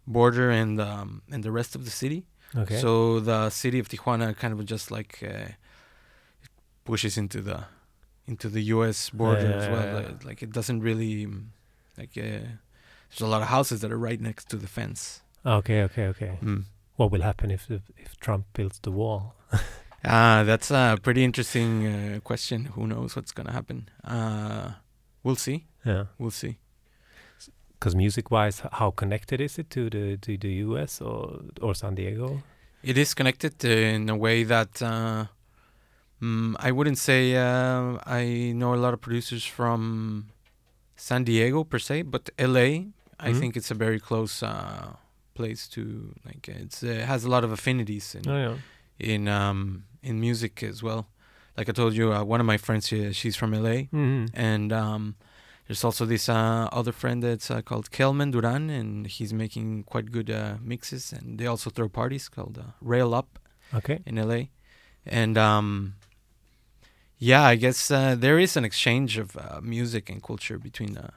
border 0.05 0.51
and 0.61 0.80
um, 0.80 1.21
and 1.34 1.43
the 1.43 1.51
rest 1.51 1.76
of 1.76 1.82
the 1.86 1.91
city. 2.03 2.21
Okay. 2.55 2.80
So 2.80 3.19
the 3.19 3.49
city 3.49 3.80
of 3.80 3.88
Tijuana 3.89 4.36
kind 4.41 4.53
of 4.53 4.59
just 4.65 4.91
like 4.91 5.13
uh, 5.23 5.49
pushes 6.86 7.17
into 7.17 7.41
the 7.41 7.63
into 8.28 8.49
the 8.49 8.61
U.S. 8.76 9.09
border 9.11 9.51
as 9.53 9.67
well. 9.69 9.86
yeah, 9.86 9.99
yeah. 10.01 10.07
Uh, 10.07 10.28
Like 10.28 10.41
it 10.43 10.51
doesn't 10.51 10.82
really 10.82 11.28
like 11.97 12.17
uh, 12.17 12.21
there's 13.09 13.21
a 13.21 13.28
lot 13.28 13.41
of 13.41 13.47
houses 13.47 13.82
that 13.82 13.91
are 13.91 13.97
right 14.09 14.19
next 14.21 14.49
to 14.49 14.57
the 14.57 14.67
fence. 14.67 15.21
okay, 15.45 15.84
okay, 15.84 16.07
okay. 16.07 16.38
Mm. 16.41 16.63
What 16.97 17.11
will 17.11 17.21
happen 17.21 17.51
if 17.51 17.69
if 17.97 18.17
Trump 18.19 18.45
builds 18.53 18.80
the 18.80 18.91
wall? 18.91 19.34
Uh, 20.03 20.43
that's 20.49 20.71
a 20.71 20.97
pretty 21.01 21.23
interesting 21.23 21.86
uh, 21.88 22.19
question. 22.23 22.65
Who 22.76 22.88
knows 22.88 23.15
what's 23.15 23.32
gonna 23.34 23.51
happen? 23.53 23.89
Uh, 24.03 24.71
we'll 25.23 25.36
see. 25.38 25.65
Yeah. 25.86 26.05
We'll 26.17 26.32
see. 26.32 26.57
Because 27.80 27.95
music-wise, 27.95 28.61
how 28.71 28.91
connected 28.91 29.39
is 29.41 29.59
it 29.59 29.69
to 29.69 29.89
the 29.89 30.17
to 30.17 30.38
the 30.38 30.53
U.S. 30.67 31.01
or 31.01 31.41
or 31.61 31.76
San 31.76 31.95
Diego? 31.95 32.41
It 32.84 32.97
is 32.97 33.13
connected 33.13 33.53
uh, 33.65 33.67
in 33.69 34.09
a 34.09 34.15
way 34.15 34.43
that 34.45 34.82
uh, 34.82 35.26
mm, 36.26 36.55
I 36.67 36.69
wouldn't 36.71 36.97
say 37.09 37.21
uh, 37.36 37.99
I 38.21 38.53
know 38.59 38.73
a 38.73 38.82
lot 38.86 38.93
of 38.93 38.99
producers 39.01 39.45
from 39.57 39.80
San 40.95 41.23
Diego 41.23 41.63
per 41.63 41.80
se, 41.80 42.03
but 42.03 42.23
LA. 42.38 42.67
I 43.28 43.32
Mhm. 43.32 43.39
think 43.39 43.51
it's 43.59 43.71
a 43.71 43.76
very 43.86 43.99
close 43.99 44.36
uh, 44.45 44.88
place 45.34 45.61
to 45.76 45.82
like. 46.28 46.43
It's 46.63 46.84
uh, 46.84 46.88
it 47.01 47.05
has 47.13 47.23
a 47.26 47.30
lot 47.30 47.43
of 47.43 47.51
affinities 47.51 48.15
in 48.15 48.23
Oh 48.28 48.38
yeah. 48.45 48.57
in 49.11 49.28
um, 49.28 49.59
in 50.03 50.19
music 50.19 50.63
as 50.63 50.82
well. 50.84 51.01
Like 51.57 51.69
I 51.69 51.73
told 51.73 51.93
you, 51.99 52.11
uh, 52.13 52.23
one 52.34 52.41
of 52.43 52.45
my 52.53 52.57
friends, 52.57 52.88
she, 52.89 53.13
she's 53.13 53.38
from 53.41 53.51
LA, 53.53 53.78
hmm 53.91 54.26
and 54.34 54.73
um, 54.73 55.15
there's 55.67 55.84
also 55.86 56.05
this 56.05 56.28
uh, 56.30 56.67
other 56.80 56.91
friend 56.91 57.23
that's 57.23 57.49
uh, 57.49 57.61
called 57.61 57.86
Kelman 57.91 58.32
Duran, 58.32 58.69
and 58.69 59.07
he's 59.07 59.32
making 59.34 59.84
quite 59.86 60.07
good 60.11 60.30
uh, 60.30 60.55
mixes. 60.61 61.13
And 61.13 61.39
they 61.39 61.47
also 61.47 61.69
throw 61.69 61.88
parties 61.89 62.28
called 62.30 62.57
uh, 62.59 62.71
Rail 62.82 63.13
Up 63.13 63.39
Okay. 63.73 63.99
in 64.05 64.15
LA, 64.17 64.41
and 65.05 65.38
um, 65.38 65.93
yeah, 67.20 67.43
I 67.43 67.55
guess 67.55 67.89
uh, 67.91 68.16
there 68.18 68.38
is 68.39 68.57
an 68.57 68.66
exchange 68.66 69.18
of 69.18 69.36
uh, 69.38 69.59
music 69.61 70.09
and 70.09 70.22
culture 70.22 70.57
between 70.59 70.93
the 70.93 71.09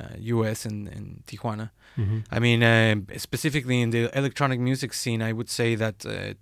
uh, 0.00 0.08
U.S. 0.18 0.64
and, 0.66 0.88
and 0.88 1.22
Tijuana. 1.26 1.70
hmm 1.96 2.20
I 2.30 2.38
mean, 2.40 2.62
uh, 2.62 2.96
specifically 3.18 3.80
in 3.80 3.90
the 3.90 4.10
electronic 4.18 4.60
music 4.60 4.92
scene, 4.94 5.22
I 5.22 5.32
would 5.32 5.48
say 5.48 5.76
that 5.76 6.04
uh, 6.04 6.34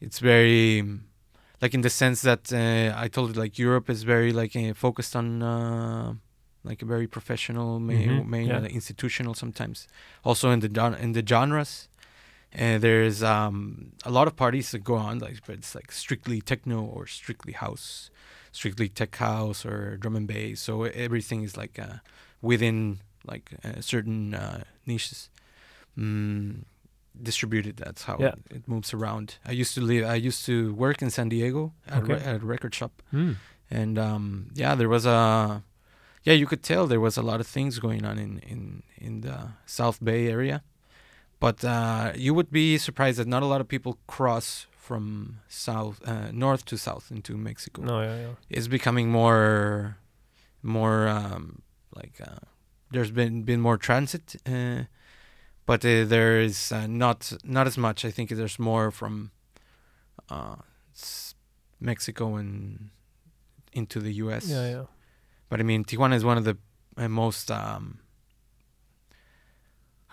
it's 0.00 0.18
very 0.18 0.82
like 1.62 1.74
in 1.74 1.82
the 1.82 1.90
sense 1.90 2.22
that 2.22 2.52
uh, 2.52 2.92
I 3.04 3.08
told 3.08 3.34
you, 3.36 3.42
like 3.42 3.58
Europe 3.58 3.88
is 3.90 4.02
very 4.02 4.32
like 4.32 4.56
uh, 4.56 4.74
focused 4.74 5.14
on 5.16 5.42
uh, 5.42 6.14
like 6.64 6.82
a 6.82 6.86
very 6.86 7.06
professional, 7.06 7.78
may, 7.80 8.06
Mhm, 8.06 8.26
may 8.26 8.44
yeah. 8.46 8.58
uh, 8.58 8.64
institutional 8.64 9.34
sometimes. 9.34 9.86
Also 10.24 10.50
in 10.50 10.60
the 10.60 10.96
in 11.00 11.12
the 11.12 11.22
genres, 11.26 11.88
uh, 12.54 12.78
there's 12.78 13.22
um, 13.22 13.92
a 14.04 14.10
lot 14.10 14.26
of 14.26 14.36
parties 14.36 14.70
that 14.70 14.84
go 14.84 14.94
on, 14.94 15.18
like 15.18 15.40
but 15.46 15.56
it's 15.56 15.74
like 15.74 15.92
strictly 15.92 16.40
techno 16.40 16.82
or 16.82 17.06
strictly 17.06 17.52
house, 17.52 18.10
strictly 18.52 18.88
tech 18.88 19.16
house 19.16 19.64
or 19.66 19.96
drum 19.96 20.16
and 20.16 20.26
bass. 20.26 20.60
So 20.60 20.84
everything 20.84 21.42
is 21.42 21.56
like 21.56 21.78
uh, 21.78 21.98
within 22.42 23.00
like 23.26 23.50
uh, 23.64 23.80
certain 23.80 24.34
uh, 24.34 24.62
niches. 24.86 25.30
Mm, 25.98 26.64
distributed 27.22 27.78
that's 27.78 28.02
how 28.04 28.18
Yeah. 28.20 28.34
it, 28.50 28.68
moves 28.68 28.92
around 28.92 29.36
i 29.46 29.50
used 29.52 29.72
to 29.74 29.80
live 29.80 30.04
i 30.04 30.16
used 30.16 30.44
to 30.44 30.74
work 30.74 31.00
in 31.00 31.08
san 31.08 31.30
diego 31.30 31.72
at, 31.88 32.02
a, 32.02 32.04
re- 32.04 32.20
at 32.20 32.42
a 32.42 32.44
record 32.44 32.74
shop 32.74 33.02
Mm. 33.10 33.36
and 33.70 33.98
um, 33.98 34.50
yeah, 34.54 34.74
there 34.74 34.88
was 34.90 35.06
a 35.06 35.62
yeah, 36.24 36.34
you 36.34 36.46
could 36.46 36.62
tell 36.62 36.86
there 36.86 37.00
was 37.00 37.16
a 37.16 37.22
lot 37.22 37.40
of 37.40 37.46
things 37.46 37.78
going 37.78 38.04
on 38.04 38.18
in 38.18 38.38
in 38.40 38.82
in 38.98 39.20
the 39.22 39.36
South 39.64 39.98
Bay 40.04 40.28
area, 40.28 40.62
but 41.40 41.64
uh, 41.64 42.12
you 42.16 42.34
would 42.34 42.50
be 42.50 42.78
surprised 42.78 43.18
that 43.18 43.26
not 43.26 43.42
a 43.42 43.46
lot 43.46 43.60
of 43.60 43.68
people 43.68 43.98
cross 44.06 44.66
from 44.70 45.40
south 45.48 46.00
uh, 46.06 46.30
north 46.32 46.64
to 46.64 46.76
south 46.78 47.10
into 47.10 47.36
Mexico. 47.36 47.82
No, 47.82 48.02
yeah, 48.02 48.16
yeah. 48.20 48.32
It's 48.48 48.68
becoming 48.68 49.10
more 49.10 49.98
more 50.62 51.08
um, 51.08 51.62
like 51.94 52.20
uh, 52.20 52.46
there's 52.90 53.10
been 53.10 53.42
been 53.42 53.60
more 53.60 53.76
transit, 53.76 54.36
uh, 54.46 54.82
but 55.66 55.84
uh, 55.84 56.04
there 56.04 56.40
is 56.40 56.72
uh, 56.72 56.86
not 56.86 57.32
not 57.44 57.66
as 57.66 57.76
much. 57.76 58.04
I 58.04 58.10
think 58.10 58.30
there's 58.30 58.58
more 58.58 58.90
from 58.90 59.32
uh, 60.30 60.56
Mexico 61.80 62.36
and 62.36 62.90
into 63.72 64.00
the 64.00 64.12
U.S. 64.24 64.48
Yeah, 64.48 64.68
yeah. 64.70 64.84
But 65.48 65.60
I 65.60 65.62
mean, 65.62 65.84
Tijuana 65.84 66.14
is 66.14 66.24
one 66.24 66.38
of 66.38 66.44
the 66.44 66.56
most 67.08 67.50
um, 67.50 68.00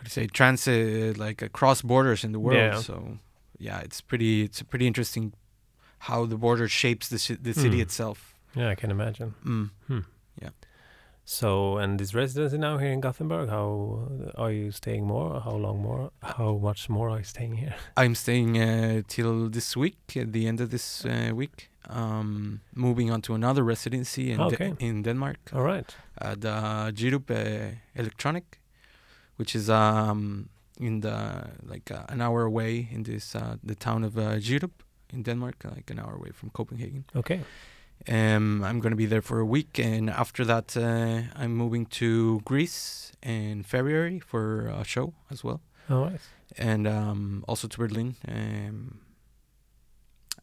how 0.03 0.09
say 0.09 0.27
transit 0.27 1.17
like 1.17 1.45
across 1.45 1.81
borders 1.81 2.23
in 2.23 2.31
the 2.31 2.39
world. 2.39 2.57
Yeah. 2.73 2.81
So 2.81 3.17
yeah, 3.59 3.83
it's 3.83 4.01
pretty 4.01 4.41
it's 4.43 4.61
pretty 4.63 4.85
interesting 4.87 5.33
how 5.99 6.25
the 6.27 6.37
border 6.37 6.67
shapes 6.67 7.07
the 7.07 7.17
ci- 7.17 7.41
the 7.43 7.53
city 7.53 7.77
Mm. 7.77 7.81
itself. 7.83 8.33
Yeah, 8.55 8.71
I 8.71 8.75
can 8.75 8.91
imagine. 8.91 9.33
Mm. 9.45 9.69
So, 11.25 11.77
and 11.77 11.97
this 11.99 12.13
residency 12.13 12.57
now 12.57 12.77
here 12.77 12.91
in 12.91 12.99
Gothenburg, 12.99 13.47
how 13.49 14.09
are 14.35 14.51
you 14.51 14.71
staying 14.71 15.05
more? 15.07 15.39
How 15.39 15.55
long 15.55 15.81
more? 15.81 16.11
How 16.21 16.57
much 16.57 16.89
more 16.89 17.09
are 17.09 17.19
you 17.19 17.23
staying 17.23 17.55
here? 17.55 17.75
I'm 17.97 18.13
staying 18.13 18.57
uh, 18.61 19.03
till 19.07 19.49
this 19.49 19.77
week, 19.77 19.97
at 20.17 20.33
the 20.33 20.47
end 20.47 20.59
of 20.59 20.69
this 20.69 21.05
uh, 21.05 21.31
week. 21.33 21.69
Um, 21.89 22.59
moving 22.75 23.09
on 23.11 23.21
to 23.21 23.33
another 23.35 23.63
residency 23.63 24.31
in, 24.31 24.37
De- 24.49 24.75
in 24.79 25.03
Denmark. 25.03 25.37
All 25.53 25.63
right. 25.63 25.95
at 26.17 26.41
the 26.41 26.91
Jirup 26.93 27.31
uh, 27.31 27.75
Electronic, 27.95 28.59
which 29.37 29.55
is 29.55 29.69
um, 29.69 30.49
in 30.79 31.01
the 31.01 31.47
like 31.71 31.91
uh, 31.91 32.05
an 32.09 32.21
hour 32.21 32.43
away 32.43 32.87
in 32.91 33.03
this 33.03 33.35
uh, 33.35 33.55
the 33.63 33.75
town 33.75 34.03
of 34.03 34.17
uh, 34.17 34.37
Jirup 34.39 34.71
in 35.13 35.23
Denmark, 35.23 35.63
like 35.75 35.91
an 35.91 35.99
hour 35.99 36.15
away 36.15 36.31
from 36.33 36.49
Copenhagen. 36.49 37.03
Okay. 37.15 37.39
Um, 38.09 38.63
I'm 38.63 38.79
gonna 38.81 38.95
be 38.97 39.05
there 39.07 39.21
for 39.21 39.39
a 39.39 39.45
week, 39.45 39.79
and 39.79 40.09
after 40.09 40.43
that, 40.45 40.75
uh, 40.75 41.21
I'm 41.41 41.55
moving 41.55 41.85
to 41.99 42.41
Greece 42.43 43.11
in 43.21 43.63
February 43.63 44.19
for 44.19 44.67
a 44.67 44.83
show 44.83 45.13
as 45.31 45.43
well, 45.43 45.61
All 45.89 46.01
right. 46.09 46.19
and 46.57 46.87
um, 46.87 47.43
also 47.47 47.67
to 47.67 47.77
Berlin. 47.77 48.15
Um, 48.27 48.99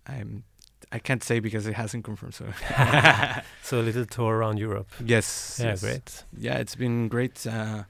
I'm 0.07 0.45
I 0.93 0.99
can't 0.99 1.23
say 1.23 1.41
because 1.41 1.67
it 1.69 1.75
hasn't 1.75 2.05
confirmed. 2.05 2.35
So 2.35 2.45
So 3.63 3.81
a 3.81 3.83
little 3.83 4.07
tour 4.07 4.37
around 4.39 4.59
Europe. 4.59 4.89
yes, 5.05 5.59
Yeah, 5.61 5.71
yes. 5.71 5.81
great. 5.81 6.25
yeah, 6.39 6.59
it's 6.61 6.75
been 6.77 7.09
great. 7.09 7.47
Uh, 7.47 7.83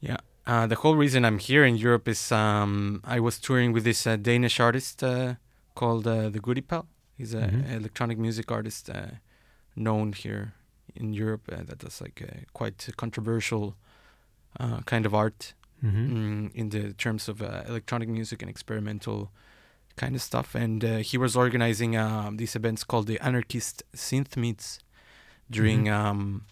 yeah, 0.00 0.16
uh, 0.46 0.66
the 0.66 0.76
whole 0.76 0.96
reason 0.96 1.24
I'm 1.24 1.38
here 1.38 1.64
in 1.64 1.76
Europe 1.76 2.08
is 2.08 2.32
um, 2.32 3.00
I 3.04 3.20
was 3.20 3.38
touring 3.38 3.72
with 3.72 3.84
this 3.84 4.06
uh, 4.06 4.16
Danish 4.16 4.58
artist 4.60 5.02
uh, 5.02 5.34
called 5.74 6.06
uh, 6.06 6.28
the 6.30 6.40
Goodiepal. 6.40 6.86
He's 7.18 7.34
an 7.34 7.50
Mhm. 7.50 7.76
electronic 7.76 8.18
music 8.18 8.50
artist 8.50 8.88
uh, 8.90 9.10
known 9.76 10.12
here 10.12 10.52
in 10.94 11.12
Europe 11.12 11.44
uh, 11.52 11.62
that 11.68 11.78
does 11.78 12.00
like 12.00 12.22
quite 12.52 12.88
controversial 12.96 13.76
uh, 14.58 14.80
kind 14.86 15.06
of 15.06 15.14
art 15.14 15.54
Mm-hmm. 15.82 16.12
mm, 16.14 16.50
in 16.54 16.68
the 16.68 16.92
terms 16.92 17.26
of 17.28 17.40
uh, 17.40 17.62
electronic 17.66 18.08
music 18.08 18.42
and 18.42 18.50
experimental 18.50 19.30
kind 19.96 20.14
of 20.14 20.20
stuff. 20.20 20.54
And 20.54 20.84
uh, 20.84 20.96
he 20.98 21.16
was 21.16 21.34
organizing 21.36 21.96
um, 21.96 22.36
these 22.36 22.54
events 22.54 22.84
called 22.84 23.06
the 23.06 23.18
Anarchist 23.20 23.82
Synth 23.96 24.36
Meets 24.36 24.78
during, 25.50 25.84
Mhm. 25.86 25.92
um, 25.92 26.44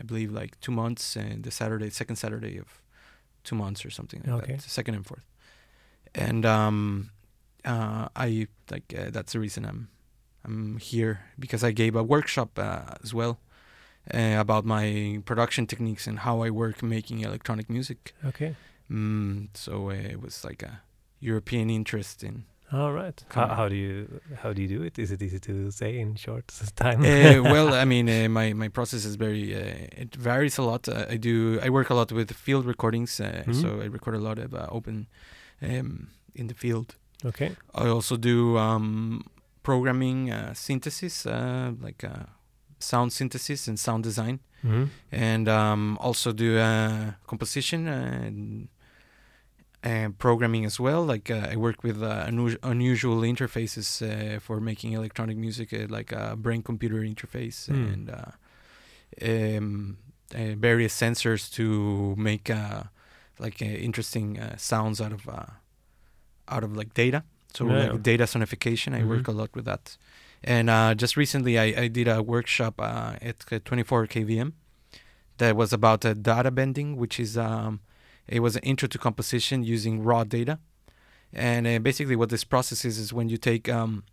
I 0.00 0.04
believe, 0.04 0.30
like 0.32 0.52
two 0.60 0.70
months 0.72 1.16
and 1.16 1.42
the 1.42 1.50
Saturday, 1.50 1.90
second 1.90 2.16
Saturday 2.16 2.56
of 2.56 2.80
two 3.48 3.56
months 3.56 3.84
or 3.86 3.90
something 3.90 4.22
like 4.26 4.42
Okay. 4.42 4.52
that, 4.56 4.62
second 4.62 4.94
and 4.94 5.06
fourth. 5.06 5.26
And 6.14 6.44
um, 6.46 7.10
uh, 7.64 8.08
I 8.16 8.46
like 8.70 8.94
uh, 8.98 9.10
that's 9.10 9.32
the 9.32 9.40
reason 9.40 9.64
I'm 9.64 9.88
I'm 10.44 10.78
here 10.78 11.14
because 11.38 11.62
I 11.68 11.72
gave 11.72 11.94
a 11.98 12.02
workshop 12.02 12.50
uh, 12.58 12.94
as 13.04 13.12
well. 13.12 13.34
Uh, 14.14 14.36
about 14.40 14.64
my 14.64 15.20
production 15.26 15.66
techniques 15.66 16.06
and 16.06 16.18
how 16.20 16.42
I 16.46 16.50
work 16.50 16.82
making 16.82 17.20
electronic 17.20 17.68
music. 17.68 18.14
Okay. 18.24 18.54
Mm, 18.90 19.48
so 19.54 19.90
uh, 19.90 20.12
it 20.14 20.20
was 20.22 20.44
like 20.44 20.62
a 20.62 20.80
European 21.20 21.68
interest 21.70 22.22
in. 22.24 22.44
All 22.72 22.92
right. 22.92 23.24
How, 23.30 23.46
how 23.48 23.68
do 23.68 23.74
you 23.74 24.20
how 24.42 24.52
do 24.52 24.60
you 24.62 24.68
do 24.68 24.82
it? 24.82 24.98
Is 24.98 25.10
it 25.10 25.22
easy 25.22 25.38
to 25.40 25.70
say 25.70 25.98
in 25.98 26.16
short 26.16 26.48
time? 26.76 27.00
uh, 27.00 27.42
well, 27.52 27.72
I 27.82 27.84
mean, 27.86 28.08
uh, 28.08 28.28
my 28.28 28.52
my 28.52 28.68
process 28.68 29.04
is 29.06 29.16
very. 29.16 29.54
Uh, 29.54 30.02
it 30.02 30.14
varies 30.16 30.58
a 30.58 30.62
lot. 30.62 30.88
Uh, 30.88 31.06
I 31.14 31.16
do. 31.18 31.58
I 31.62 31.70
work 31.70 31.90
a 31.90 31.94
lot 31.94 32.12
with 32.12 32.30
field 32.32 32.66
recordings, 32.66 33.20
uh, 33.20 33.42
Mhm. 33.46 33.54
so 33.54 33.68
I 33.80 33.86
record 33.88 34.14
a 34.16 34.20
lot 34.20 34.38
of 34.38 34.52
uh, 34.52 34.66
open 34.70 35.06
um, 35.62 36.08
in 36.34 36.46
the 36.48 36.54
field. 36.54 36.96
okay. 37.24 37.50
I 37.74 37.88
also 37.88 38.16
do 38.16 38.56
um, 38.58 39.22
programming, 39.62 40.30
uh, 40.30 40.52
synthesis, 40.54 41.26
uh, 41.26 41.72
like 41.82 42.04
uh, 42.06 42.26
sound 42.78 43.12
synthesis 43.12 43.68
and 43.68 43.78
sound 43.78 44.04
design. 44.04 44.38
hmm 44.62 44.84
and 45.12 45.48
um, 45.48 45.96
also 46.00 46.32
do 46.32 46.58
uh, 46.58 47.12
composition 47.26 47.86
and, 47.88 48.68
and 49.82 50.18
programming 50.18 50.64
as 50.64 50.80
well. 50.80 51.04
Like 51.04 51.30
uh, 51.30 51.48
I 51.52 51.56
work 51.56 51.82
with 51.84 52.02
uh, 52.02 52.26
unu- 52.26 52.58
unusual 52.62 53.20
interfaces 53.22 54.02
uh, 54.02 54.40
for 54.40 54.60
making 54.60 54.92
electronic 54.92 55.36
music, 55.36 55.72
uh, 55.72 55.86
like 55.88 56.12
a 56.12 56.36
brain-computer 56.36 56.96
interface 57.02 57.66
Hmm. 57.66 57.74
and 57.92 58.10
uh, 58.10 58.32
um, 59.22 59.98
uh, 60.34 60.54
various 60.56 60.94
sensors 61.00 61.50
to 61.52 62.14
make 62.16 62.50
uh, 62.50 62.84
like 63.38 63.62
uh, 63.62 63.66
interesting 63.66 64.38
uh, 64.38 64.56
sounds 64.56 65.00
out 65.00 65.12
of 65.12 65.28
uh, 65.28 65.46
out 66.48 66.64
of 66.64 66.76
like 66.76 66.94
data. 66.94 67.22
So 67.54 67.66
Yeah, 67.66 67.92
like 67.92 68.02
data 68.02 68.24
sonification, 68.24 68.94
I 68.94 69.04
work 69.04 69.22
Mhm. 69.24 69.28
a 69.28 69.32
lot 69.32 69.50
with 69.54 69.64
that. 69.64 69.96
And 70.44 70.68
uh, 70.70 70.94
just 70.94 71.16
recently, 71.16 71.58
I, 71.58 71.82
I 71.84 71.88
did 71.88 72.06
a 72.08 72.22
workshop 72.22 72.74
uh, 72.78 73.16
at 73.20 73.44
uh, 73.50 73.58
24 73.64 74.06
KVM 74.06 74.52
that 75.38 75.56
was 75.56 75.72
about 75.72 76.04
uh, 76.04 76.14
data 76.14 76.50
bending, 76.50 76.96
which 76.96 77.18
is 77.18 77.36
um, 77.36 77.80
it 78.28 78.40
was 78.40 78.56
an 78.56 78.62
intro 78.62 78.88
to 78.88 78.98
composition 78.98 79.62
using 79.64 80.02
raw 80.02 80.24
data. 80.24 80.58
And 81.32 81.66
uh, 81.66 81.78
basically, 81.78 82.16
what 82.16 82.30
this 82.30 82.44
process 82.44 82.84
is 82.84 82.98
is 82.98 83.12
when 83.12 83.28
you 83.28 83.36
take 83.36 83.68
um, 83.68 84.04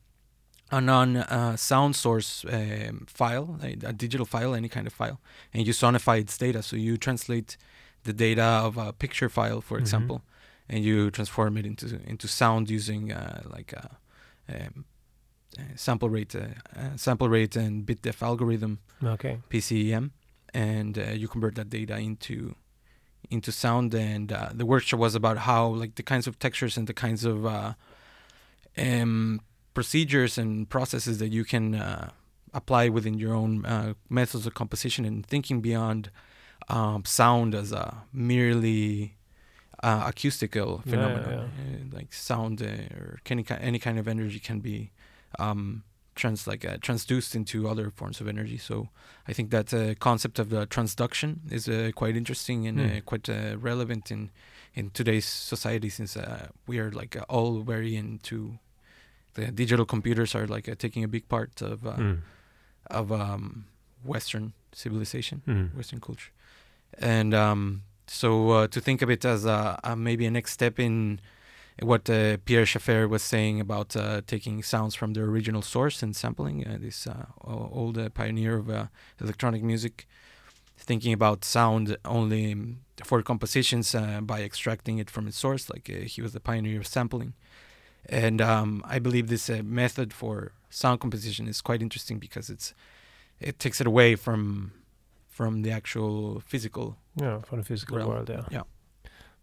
a 0.72 0.82
non 0.82 1.18
uh, 1.18 1.56
sound 1.56 1.96
source 1.96 2.46
um, 2.52 3.06
file, 3.08 3.58
a, 3.64 3.72
a 3.88 3.94
digital 3.94 4.26
file, 4.26 4.54
any 4.56 4.68
kind 4.70 4.88
of 4.88 4.94
file, 4.94 5.20
and 5.54 5.66
you 5.68 5.74
sonify 5.74 6.20
its 6.20 6.38
data. 6.38 6.62
So 6.62 6.76
you 6.76 6.98
translate 6.98 7.58
the 8.04 8.14
data 8.14 8.44
of 8.44 8.78
a 8.78 8.92
picture 8.94 9.30
file, 9.30 9.62
for 9.62 9.78
Mhm. 9.78 9.82
example, 9.82 10.22
and 10.70 10.84
you 10.84 11.10
transform 11.12 11.58
it 11.58 11.66
into 11.66 12.00
into 12.06 12.28
sound 12.28 12.70
using 12.70 13.12
uh, 13.14 13.44
like 13.56 13.74
a, 13.74 13.98
um, 14.50 14.86
uh, 15.58 15.62
sample 15.76 16.10
rate, 16.10 16.36
uh, 16.36 16.48
uh, 16.76 16.98
sample 16.98 17.30
rate 17.30 17.56
and 17.56 17.86
bit 17.86 18.02
depth 18.02 18.22
algorithm. 18.24 18.80
Okay. 19.04 19.40
PCM, 19.50 20.12
and 20.54 20.98
uh, 20.98 21.12
you 21.12 21.28
convert 21.30 21.56
that 21.56 21.70
data 21.70 21.98
into 21.98 22.56
into 23.30 23.52
sound. 23.52 23.94
And 23.94 24.32
uh, 24.32 24.50
the 24.54 24.66
workshop 24.66 25.00
was 25.00 25.16
about 25.16 25.40
how 25.40 25.68
like 25.68 25.96
the 25.96 26.04
kinds 26.04 26.28
of 26.28 26.38
textures 26.40 26.78
and 26.78 26.88
the 26.88 26.94
kinds 26.94 27.26
of 27.26 27.46
uh, 27.46 27.74
um, 28.78 29.42
procedures 29.74 30.38
and 30.38 30.70
processes 30.70 31.18
that 31.20 31.30
you 31.30 31.44
can 31.46 31.76
uh, 31.76 32.10
apply 32.54 32.90
within 32.90 33.16
your 33.16 33.34
own 33.34 33.66
uh, 33.66 33.94
methods 34.10 34.46
of 34.46 34.54
composition 34.54 35.06
and 35.06 35.26
thinking 35.26 35.62
beyond 35.62 36.10
um, 36.70 37.04
sound 37.06 37.54
as 37.54 37.72
a 37.72 38.04
merely 38.14 39.16
uh, 39.84 40.04
acoustical 40.08 40.82
Yeah, 40.86 40.92
phenomenon. 40.92 41.30
yeah. 41.32 41.40
Uh, 41.76 41.96
like 41.98 42.14
sound 42.14 42.62
or 42.62 43.20
any, 43.30 43.46
any 43.50 43.80
kind 43.80 44.00
of 44.00 44.08
energy 44.08 44.40
can 44.40 44.60
be 44.60 44.92
um, 45.38 45.84
trans 46.16 46.48
like 46.48 46.66
uh, 46.66 46.78
transduced 46.78 47.36
into 47.36 47.68
other 47.68 47.92
forms 47.92 48.22
of 48.22 48.28
energy. 48.28 48.58
So 48.58 48.88
I 49.28 49.34
think 49.34 49.52
that 49.52 49.74
uh, 49.74 49.94
concept 50.00 50.40
of 50.40 50.50
the 50.50 50.66
transduction 50.68 51.38
is 51.52 51.68
uh, 51.68 51.92
quite 51.96 52.16
interesting 52.18 52.68
and 52.68 52.80
uh, 52.80 52.84
Hmm. 52.84 53.00
quite 53.06 53.30
uh, 53.30 53.58
relevant 53.62 54.12
in 54.12 54.30
in 54.74 54.90
today's 54.92 55.26
society 55.26 55.90
since 55.90 56.18
uh, 56.20 56.48
we 56.68 56.80
are 56.80 56.92
like 56.92 57.16
uh, 57.20 57.24
all 57.30 57.64
very 57.64 57.96
into 57.96 58.58
the 59.34 59.52
digital 59.52 59.86
computers 59.86 60.36
are 60.36 60.48
like 60.48 60.72
uh, 60.72 60.76
taking 60.78 61.04
a 61.04 61.08
big 61.08 61.28
part 61.28 61.62
of 61.62 61.86
uh, 61.86 61.94
Mm. 61.98 62.18
of 62.90 63.12
um, 63.12 63.66
Western 64.04 64.54
civilization, 64.74 65.42
Mm. 65.48 65.70
Western 65.76 66.00
culture, 66.00 66.32
and 67.02 67.34
um, 67.34 67.82
so 68.08 68.50
uh, 68.52 68.68
to 68.68 68.80
think 68.82 69.02
of 69.02 69.10
it 69.10 69.26
as 69.26 69.46
maybe 69.98 70.26
a 70.28 70.32
next 70.32 70.52
step 70.52 70.80
in 70.80 71.20
what 71.82 72.10
uh, 72.10 72.38
Pierre 72.46 72.66
Schaeffer 72.66 73.08
was 73.08 73.22
saying 73.22 73.60
about 73.60 73.96
uh, 73.96 74.22
taking 74.26 74.64
sounds 74.64 74.96
from 74.96 75.14
their 75.14 75.26
original 75.26 75.62
source 75.62 76.02
and 76.02 76.16
sampling. 76.16 76.66
Uh, 76.66 76.78
this 76.80 77.06
uh, 77.08 77.26
old 77.44 77.98
uh, 77.98 78.10
pioneer 78.10 78.58
of 78.58 78.70
uh, 78.70 78.86
electronic 79.20 79.62
music, 79.62 80.08
thinking 80.78 81.12
about 81.12 81.44
sound 81.44 81.98
only 82.06 82.54
um, 82.54 82.80
for 83.04 83.22
compositions 83.22 83.94
uh, 83.94 84.22
by 84.22 84.42
extracting 84.42 85.00
it 85.00 85.10
from 85.10 85.28
its 85.28 85.38
source. 85.38 85.70
Like 85.70 85.90
uh, 85.90 86.06
he 86.06 86.22
was 86.22 86.32
the 86.32 86.40
pioneer 86.40 86.80
of 86.80 86.88
sampling, 86.88 87.34
and 88.08 88.42
um, 88.42 88.82
I 88.86 89.00
believe 89.00 89.28
this 89.28 89.50
uh, 89.50 89.62
method 89.64 90.14
for 90.14 90.54
sound 90.70 91.02
composition 91.02 91.48
is 91.48 91.62
quite 91.62 91.82
interesting 91.82 92.20
because 92.20 92.50
it's 92.50 92.74
it 93.40 93.60
takes 93.60 93.82
it 93.82 93.88
away 93.88 94.16
from 94.16 94.72
from 95.28 95.64
the 95.64 95.72
actual 95.72 96.40
physical. 96.40 96.96
Yeah, 97.20 97.42
from 97.42 97.60
the 97.60 97.66
physical 97.66 97.98
realm. 97.98 98.10
world. 98.10 98.30
Yeah. 98.30 98.46
Yeah. 98.50 98.62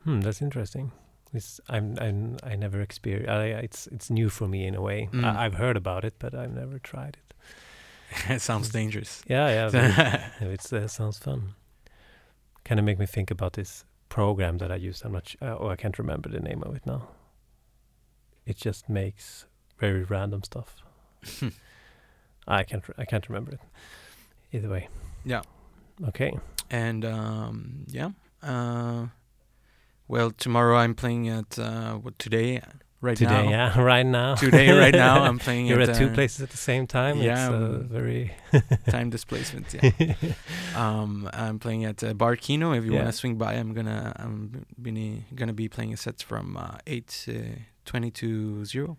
Hmm, 0.04 0.20
that's 0.20 0.40
interesting. 0.40 0.92
It's 1.34 1.60
I'm 1.68 1.96
I'm 2.00 2.36
I 2.42 2.56
never 2.56 2.80
experienced. 2.80 3.30
I, 3.30 3.44
it's 3.46 3.86
it's 3.86 4.10
new 4.10 4.28
for 4.28 4.46
me 4.46 4.66
in 4.66 4.74
a 4.74 4.82
way. 4.82 5.08
Mm. 5.12 5.24
I, 5.24 5.46
I've 5.46 5.54
heard 5.54 5.76
about 5.76 6.04
it, 6.04 6.14
but 6.18 6.34
I've 6.34 6.54
never 6.54 6.78
tried 6.78 7.16
it. 7.16 7.34
it 8.28 8.40
sounds 8.40 8.68
dangerous. 8.68 9.22
Yeah, 9.26 9.70
yeah. 9.70 10.30
it 10.40 10.72
uh, 10.72 10.86
sounds 10.88 11.18
fun. 11.18 11.54
Kind 12.64 12.78
of 12.78 12.84
make 12.84 12.98
me 12.98 13.06
think 13.06 13.30
about 13.30 13.54
this 13.54 13.84
program 14.08 14.58
that 14.58 14.70
I 14.70 14.76
used. 14.76 15.04
I'm 15.04 15.12
not. 15.12 15.28
Sh- 15.28 15.36
uh, 15.40 15.56
oh, 15.58 15.68
I 15.68 15.76
can't 15.76 15.98
remember 15.98 16.28
the 16.28 16.40
name 16.40 16.62
of 16.62 16.76
it 16.76 16.86
now. 16.86 17.08
It 18.44 18.56
just 18.56 18.88
makes 18.88 19.46
very 19.78 20.04
random 20.04 20.42
stuff. 20.42 20.82
I 22.46 22.64
can't. 22.64 22.84
I 22.98 23.06
can't 23.06 23.26
remember 23.28 23.52
it. 23.52 23.60
Either 24.52 24.68
way. 24.68 24.88
Yeah. 25.24 25.42
Okay. 26.08 26.38
and 26.70 27.04
um, 27.04 27.84
yeah. 27.88 28.10
Uh, 28.42 29.06
well, 30.08 30.30
tomorrow 30.30 30.76
I'm 30.76 30.94
playing 30.94 31.28
at 31.28 31.58
uh, 31.58 31.94
what 31.94 32.18
today, 32.18 32.60
right 33.00 33.16
Today, 33.16 33.44
now. 33.44 33.50
yeah, 33.50 33.80
right 33.92 34.06
now. 34.06 34.34
Today, 34.36 34.70
right 34.70 34.94
now, 34.94 35.22
I'm 35.24 35.38
playing 35.46 35.66
You're 35.66 35.80
at, 35.80 35.88
at 35.90 35.96
two 35.96 36.06
uh, 36.08 36.14
places 36.14 36.40
at 36.42 36.50
the 36.50 36.56
same 36.56 36.86
time. 36.86 37.18
yeah, 37.18 37.46
it's 37.46 37.54
um, 37.54 37.88
very. 37.88 38.32
time 38.90 39.10
displacement. 39.10 39.74
Yeah. 39.74 40.14
um, 40.76 41.28
I'm 41.32 41.58
playing 41.58 41.84
at 41.84 42.02
uh, 42.04 42.12
Bar 42.14 42.36
Kino. 42.36 42.72
If 42.72 42.84
you 42.84 42.92
Yeah. 42.92 42.98
want 43.02 43.10
to 43.12 43.16
swing 43.18 43.36
by, 43.36 43.54
I'm 43.54 43.72
gonna 43.74 44.12
I'm 44.16 44.64
gonna 45.34 45.52
be 45.52 45.68
playing 45.68 45.92
a 45.92 45.96
set 45.96 46.22
from 46.22 46.56
uh, 46.56 46.76
eight 46.86 47.26
uh, 47.28 47.32
twenty 47.84 48.10
to 48.12 48.64
zero, 48.64 48.98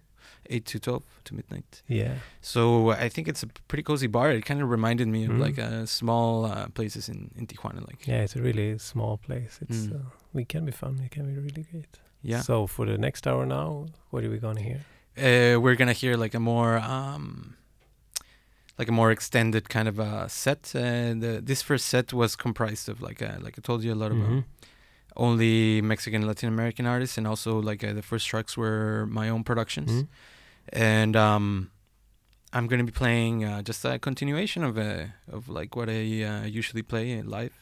eight 0.50 0.66
to 0.66 0.80
twelve 0.80 1.04
to 1.24 1.36
midnight. 1.36 1.82
yeah. 1.88 2.16
So 2.42 2.90
I 3.06 3.10
think 3.10 3.28
it's 3.28 3.44
a 3.44 3.48
pretty 3.68 3.84
cozy 3.84 4.08
bar. 4.08 4.32
It 4.32 4.46
kind 4.46 4.62
of 4.62 4.70
reminded 4.70 5.08
me 5.08 5.26
of 5.26 5.32
Mm. 5.32 5.40
like 5.46 5.58
uh, 5.60 5.86
small 5.86 6.46
uh, 6.46 6.68
places 6.74 7.10
in 7.10 7.32
in 7.38 7.46
Tijuana, 7.48 7.82
like 7.88 8.08
Yeah, 8.08 8.24
it's 8.24 8.36
a 8.36 8.42
really 8.42 8.78
small 8.80 9.18
place. 9.18 9.60
It's 9.62 9.88
Mm. 9.88 9.96
uh, 9.96 10.40
it 10.42 10.48
can 10.50 10.66
be 10.66 10.72
fun. 10.72 11.00
It 11.06 11.12
can 11.12 11.26
be 11.26 11.36
really 11.42 11.66
great. 11.72 12.00
yeah. 12.32 12.42
So 12.44 12.68
for 12.68 12.86
the 12.86 12.98
next 12.98 13.28
hour 13.28 13.46
now, 13.46 13.86
what 14.12 14.24
are 14.24 14.30
we 14.32 14.38
gonna 14.40 14.62
hear? 14.70 14.80
uh, 15.18 15.56
we're 15.64 15.76
gonna 15.78 15.94
hear 16.04 16.18
like 16.24 16.34
a 16.38 16.40
more 16.40 16.78
um, 16.80 17.56
like 18.80 18.90
a 18.90 18.92
more 18.92 19.12
extended 19.12 19.70
kind 19.70 19.88
of 19.88 20.00
a 20.00 20.28
set. 20.30 20.72
Uh, 20.76 21.14
the 21.24 21.42
this 21.46 21.62
first 21.62 21.86
set 21.86 22.14
was 22.14 22.36
comprised 22.36 22.90
of 22.90 23.02
like 23.02 23.22
uh, 23.22 23.38
like 23.46 23.56
I 23.60 23.62
told 23.62 23.84
you 23.84 23.94
a 23.94 24.00
lot 24.04 24.12
about 24.12 24.30
Mhm. 24.30 24.44
Only 25.16 25.82
Mexican 25.82 26.26
Latin 26.26 26.50
American 26.50 26.86
artists, 26.86 27.18
and 27.18 27.28
also 27.28 27.62
like 27.62 27.84
uh, 27.84 27.94
the 27.94 28.02
first 28.02 28.28
tracks 28.28 28.58
were 28.58 29.06
my 29.08 29.30
own 29.30 29.44
productions. 29.44 29.92
Mhm. 29.92 30.08
And 30.74 31.16
um, 31.16 31.70
I'm 32.54 32.68
gonna 32.68 32.84
be 32.84 32.92
playing 32.92 33.44
uh, 33.44 33.62
just 33.62 33.86
a 33.86 34.00
continuation 34.00 34.64
of 34.64 34.78
uh, 34.78 35.06
of 35.32 35.50
like 35.50 35.76
what 35.76 35.90
I 35.90 36.24
uh, 36.24 36.46
usually 36.46 36.84
play 36.84 37.22
live. 37.22 37.54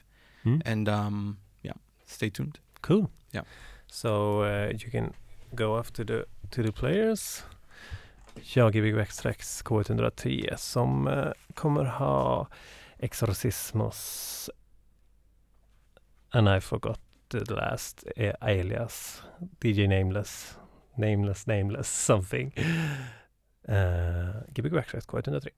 Mm. 0.46 0.62
And 0.66 0.90
um, 0.90 1.38
yeah, 1.62 1.78
stay 2.08 2.30
tuned. 2.30 2.60
Cool. 2.82 3.10
Yeah. 3.34 3.44
So 3.88 4.42
uh, 4.42 4.72
you 4.72 4.92
can 4.92 5.14
go 5.56 5.76
off 5.76 5.92
to 5.94 6.04
the 6.04 6.26
to 6.52 6.64
the 6.64 6.72
players. 6.72 7.44
Jag 8.44 8.76
är 8.76 8.96
Backstrex 8.96 9.64
K103 9.64 10.56
som 10.58 11.08
eh, 11.08 11.32
kommer 11.54 11.86
ha 11.86 12.48
Hexorcismos 13.00 14.50
And 16.30 16.50
I 16.50 16.60
forgot 16.60 17.00
the 17.40 17.56
last 17.56 18.04
eh, 18.18 18.34
alias 18.44 19.22
DJ 19.60 19.88
Nameless 19.88 20.56
Nameless 20.98 21.48
Nameless 21.48 21.88
something. 21.88 22.54
Eh, 23.68 23.74
uh, 23.74 24.44
Gbg 24.54 24.72
Backstrex 24.72 25.06
K103 25.06 25.52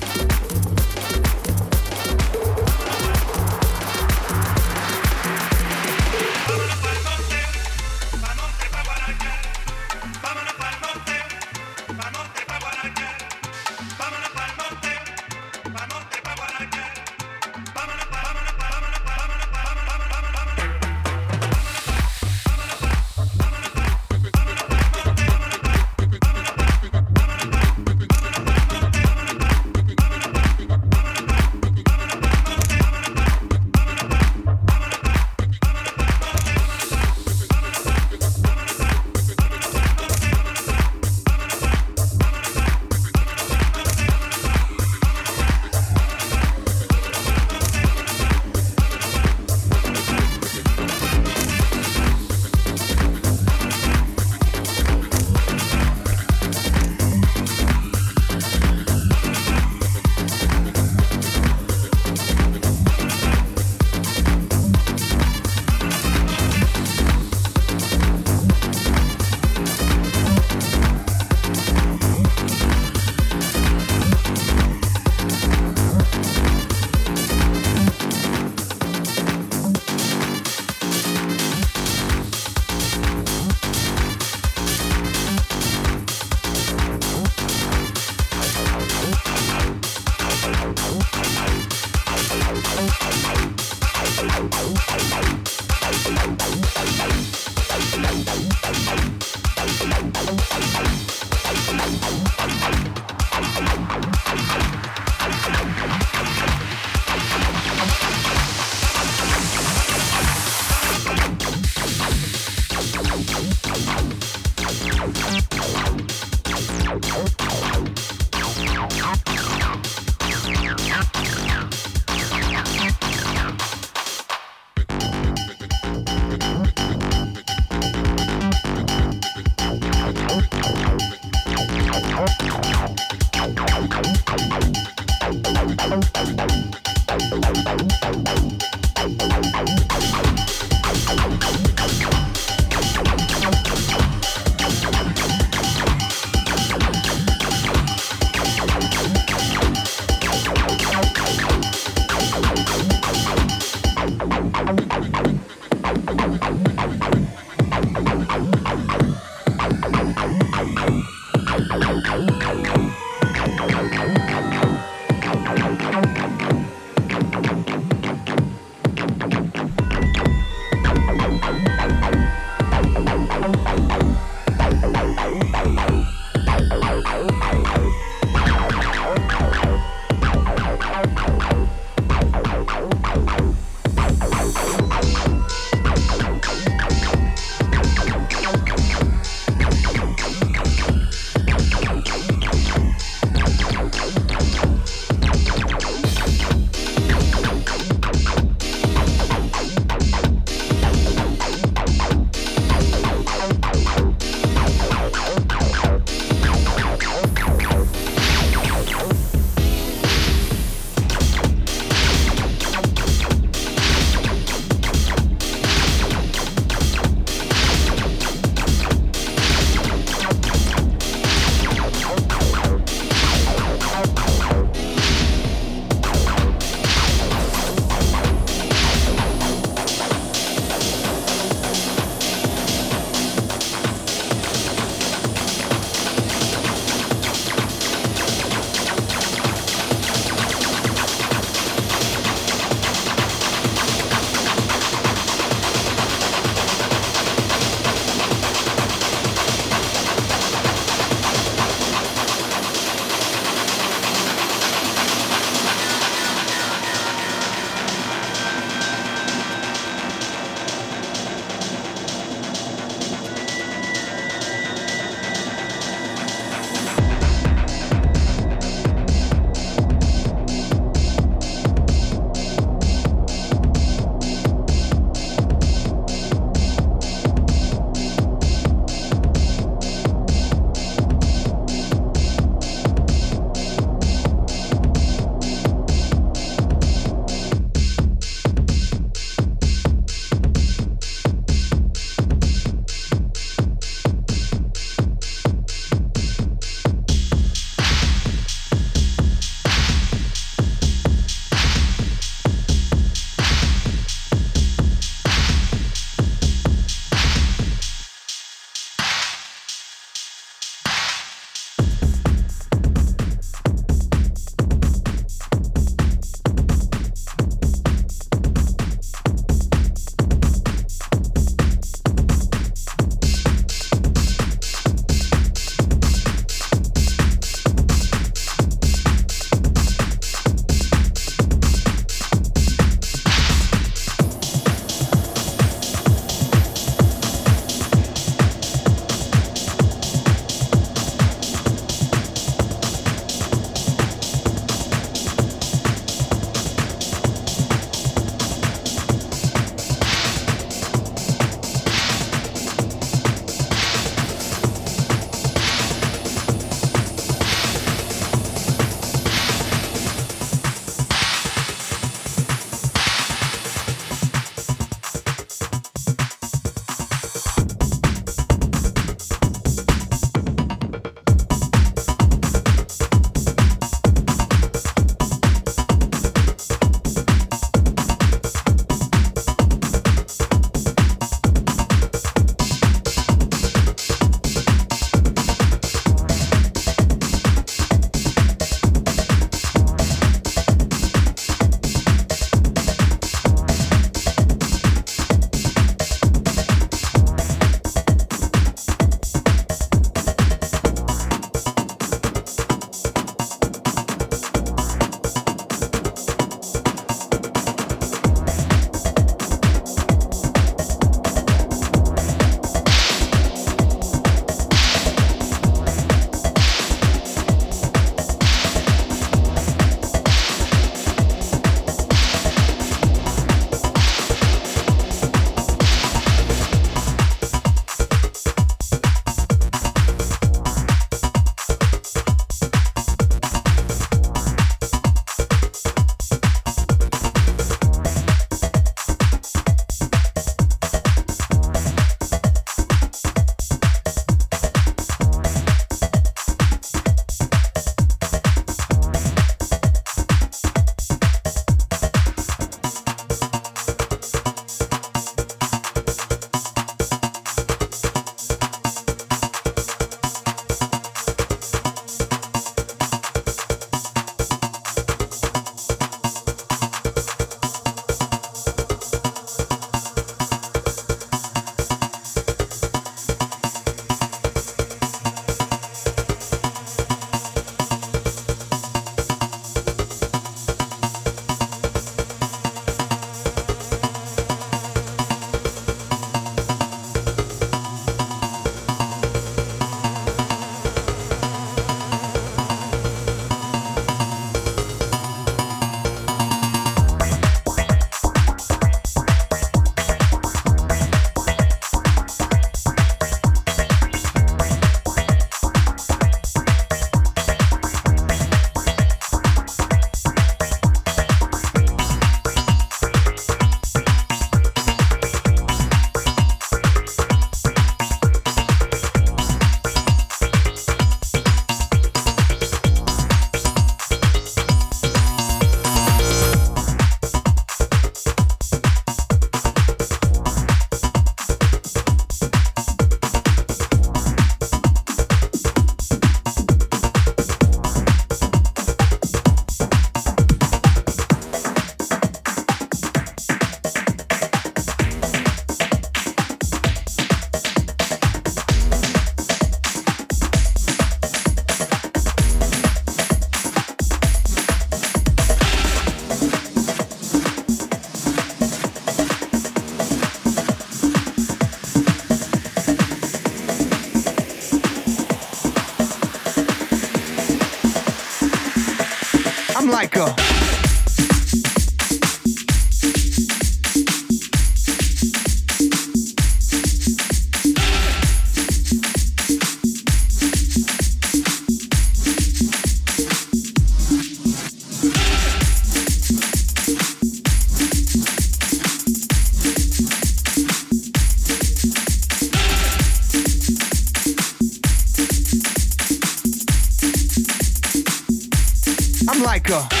Like 599.63 599.91
a. 599.91 600.00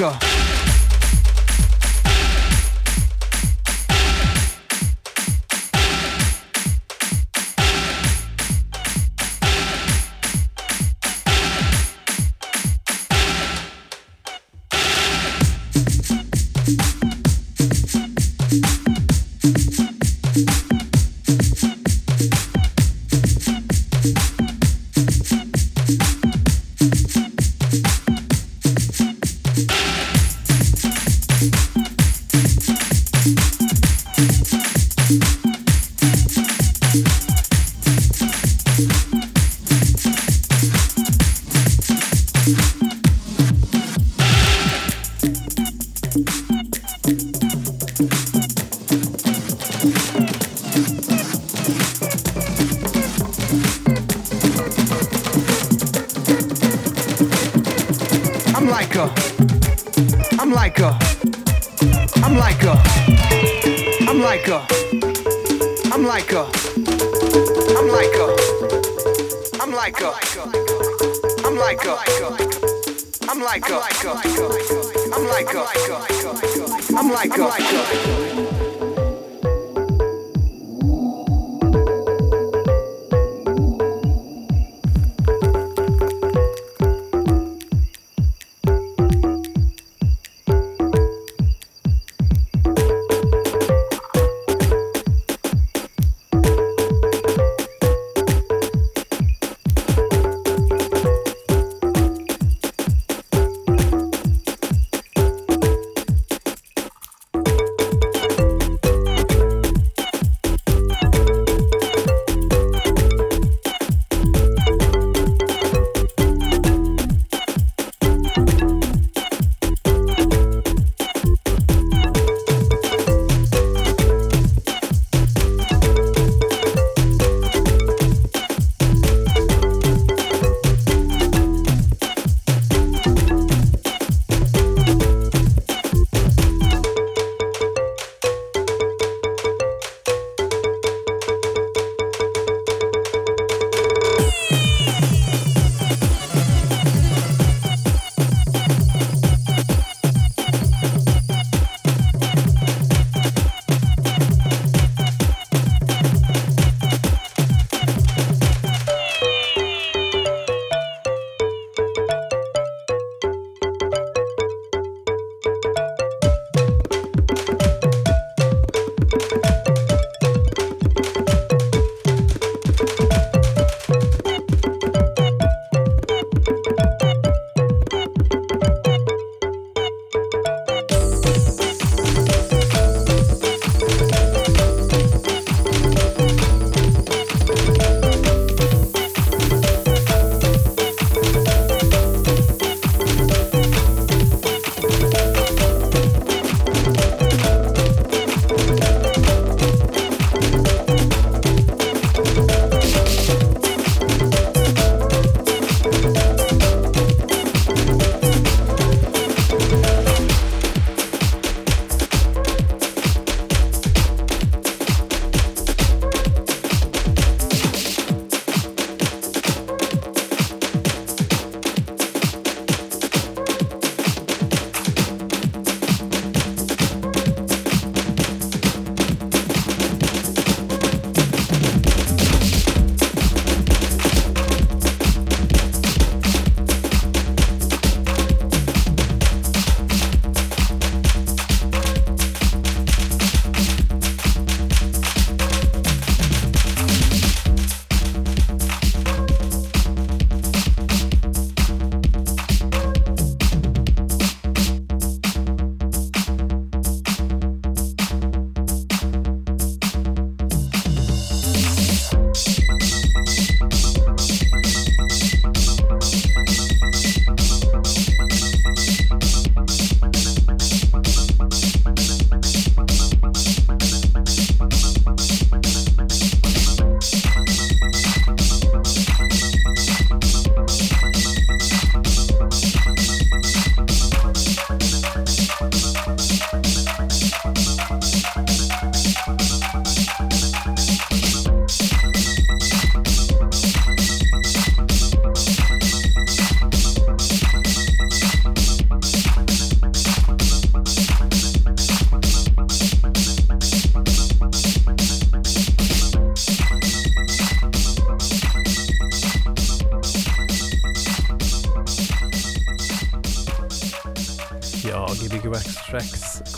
go. 0.00 0.29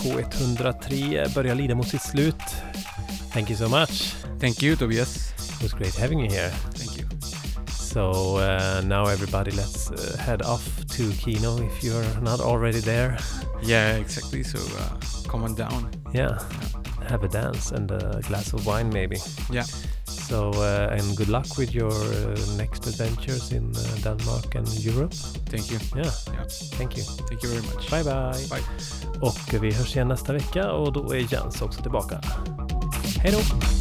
K103 0.03 1.29
börjar 1.35 1.55
lida 1.55 1.75
mot 1.75 1.87
sitt 1.89 2.03
slut. 2.03 2.43
Thank 3.33 3.51
you 3.51 3.57
so 3.59 3.69
much. 3.69 4.15
Thank 4.41 4.63
you, 4.63 4.77
Tobias. 4.77 5.33
It 5.57 5.63
was 5.63 5.73
great 5.73 5.95
having 5.99 6.19
you 6.21 6.31
here. 6.31 6.51
Thank 6.75 6.97
you. 6.99 7.07
So 7.71 8.37
uh, 8.39 8.81
now 8.85 9.07
everybody 9.07 9.51
let's 9.51 9.91
uh, 9.91 10.17
head 10.19 10.43
off 10.43 10.65
to 10.97 11.13
Kino 11.13 11.59
if 11.59 11.85
you're 11.85 12.21
not 12.21 12.41
already 12.41 12.81
there. 12.81 13.17
Yeah, 13.63 13.97
exactly. 13.97 14.43
So 14.43 14.59
uh, 14.59 14.99
come 15.29 15.45
on 15.45 15.55
down. 15.55 15.91
Yeah, 16.13 16.39
have 17.09 17.23
a 17.23 17.29
dance 17.29 17.71
and 17.71 17.91
a 17.91 18.21
glass 18.29 18.53
of 18.55 18.67
wine 18.67 18.89
maybe. 18.93 19.17
Yeah. 19.51 19.67
So 20.05 20.51
uh, 20.55 20.97
and 20.99 21.17
good 21.17 21.29
luck 21.29 21.57
with 21.59 21.75
your 21.75 21.93
uh, 21.93 22.37
next 22.57 22.87
adventures 22.87 23.53
in 23.53 23.71
uh, 23.77 23.81
Denmark 24.03 24.55
and 24.57 24.69
Europe. 24.85 25.15
Thank 25.49 25.71
you. 25.71 25.79
Yeah, 25.95 26.11
Yeah. 26.35 26.45
thank 26.79 26.97
you. 26.97 27.05
Thank 27.29 27.43
you 27.43 27.49
very 27.51 27.63
much. 27.75 27.91
Bye 27.91 28.03
bye. 28.03 28.45
Bye. 28.51 28.65
Och 29.23 29.63
vi 29.63 29.73
hörs 29.73 29.97
igen 29.97 30.09
nästa 30.09 30.33
vecka 30.33 30.73
och 30.73 30.93
då 30.93 31.15
är 31.15 31.33
Jens 31.33 31.63
också 31.63 31.83
tillbaka. 31.83 32.21
Hej 33.23 33.33
då! 33.33 33.72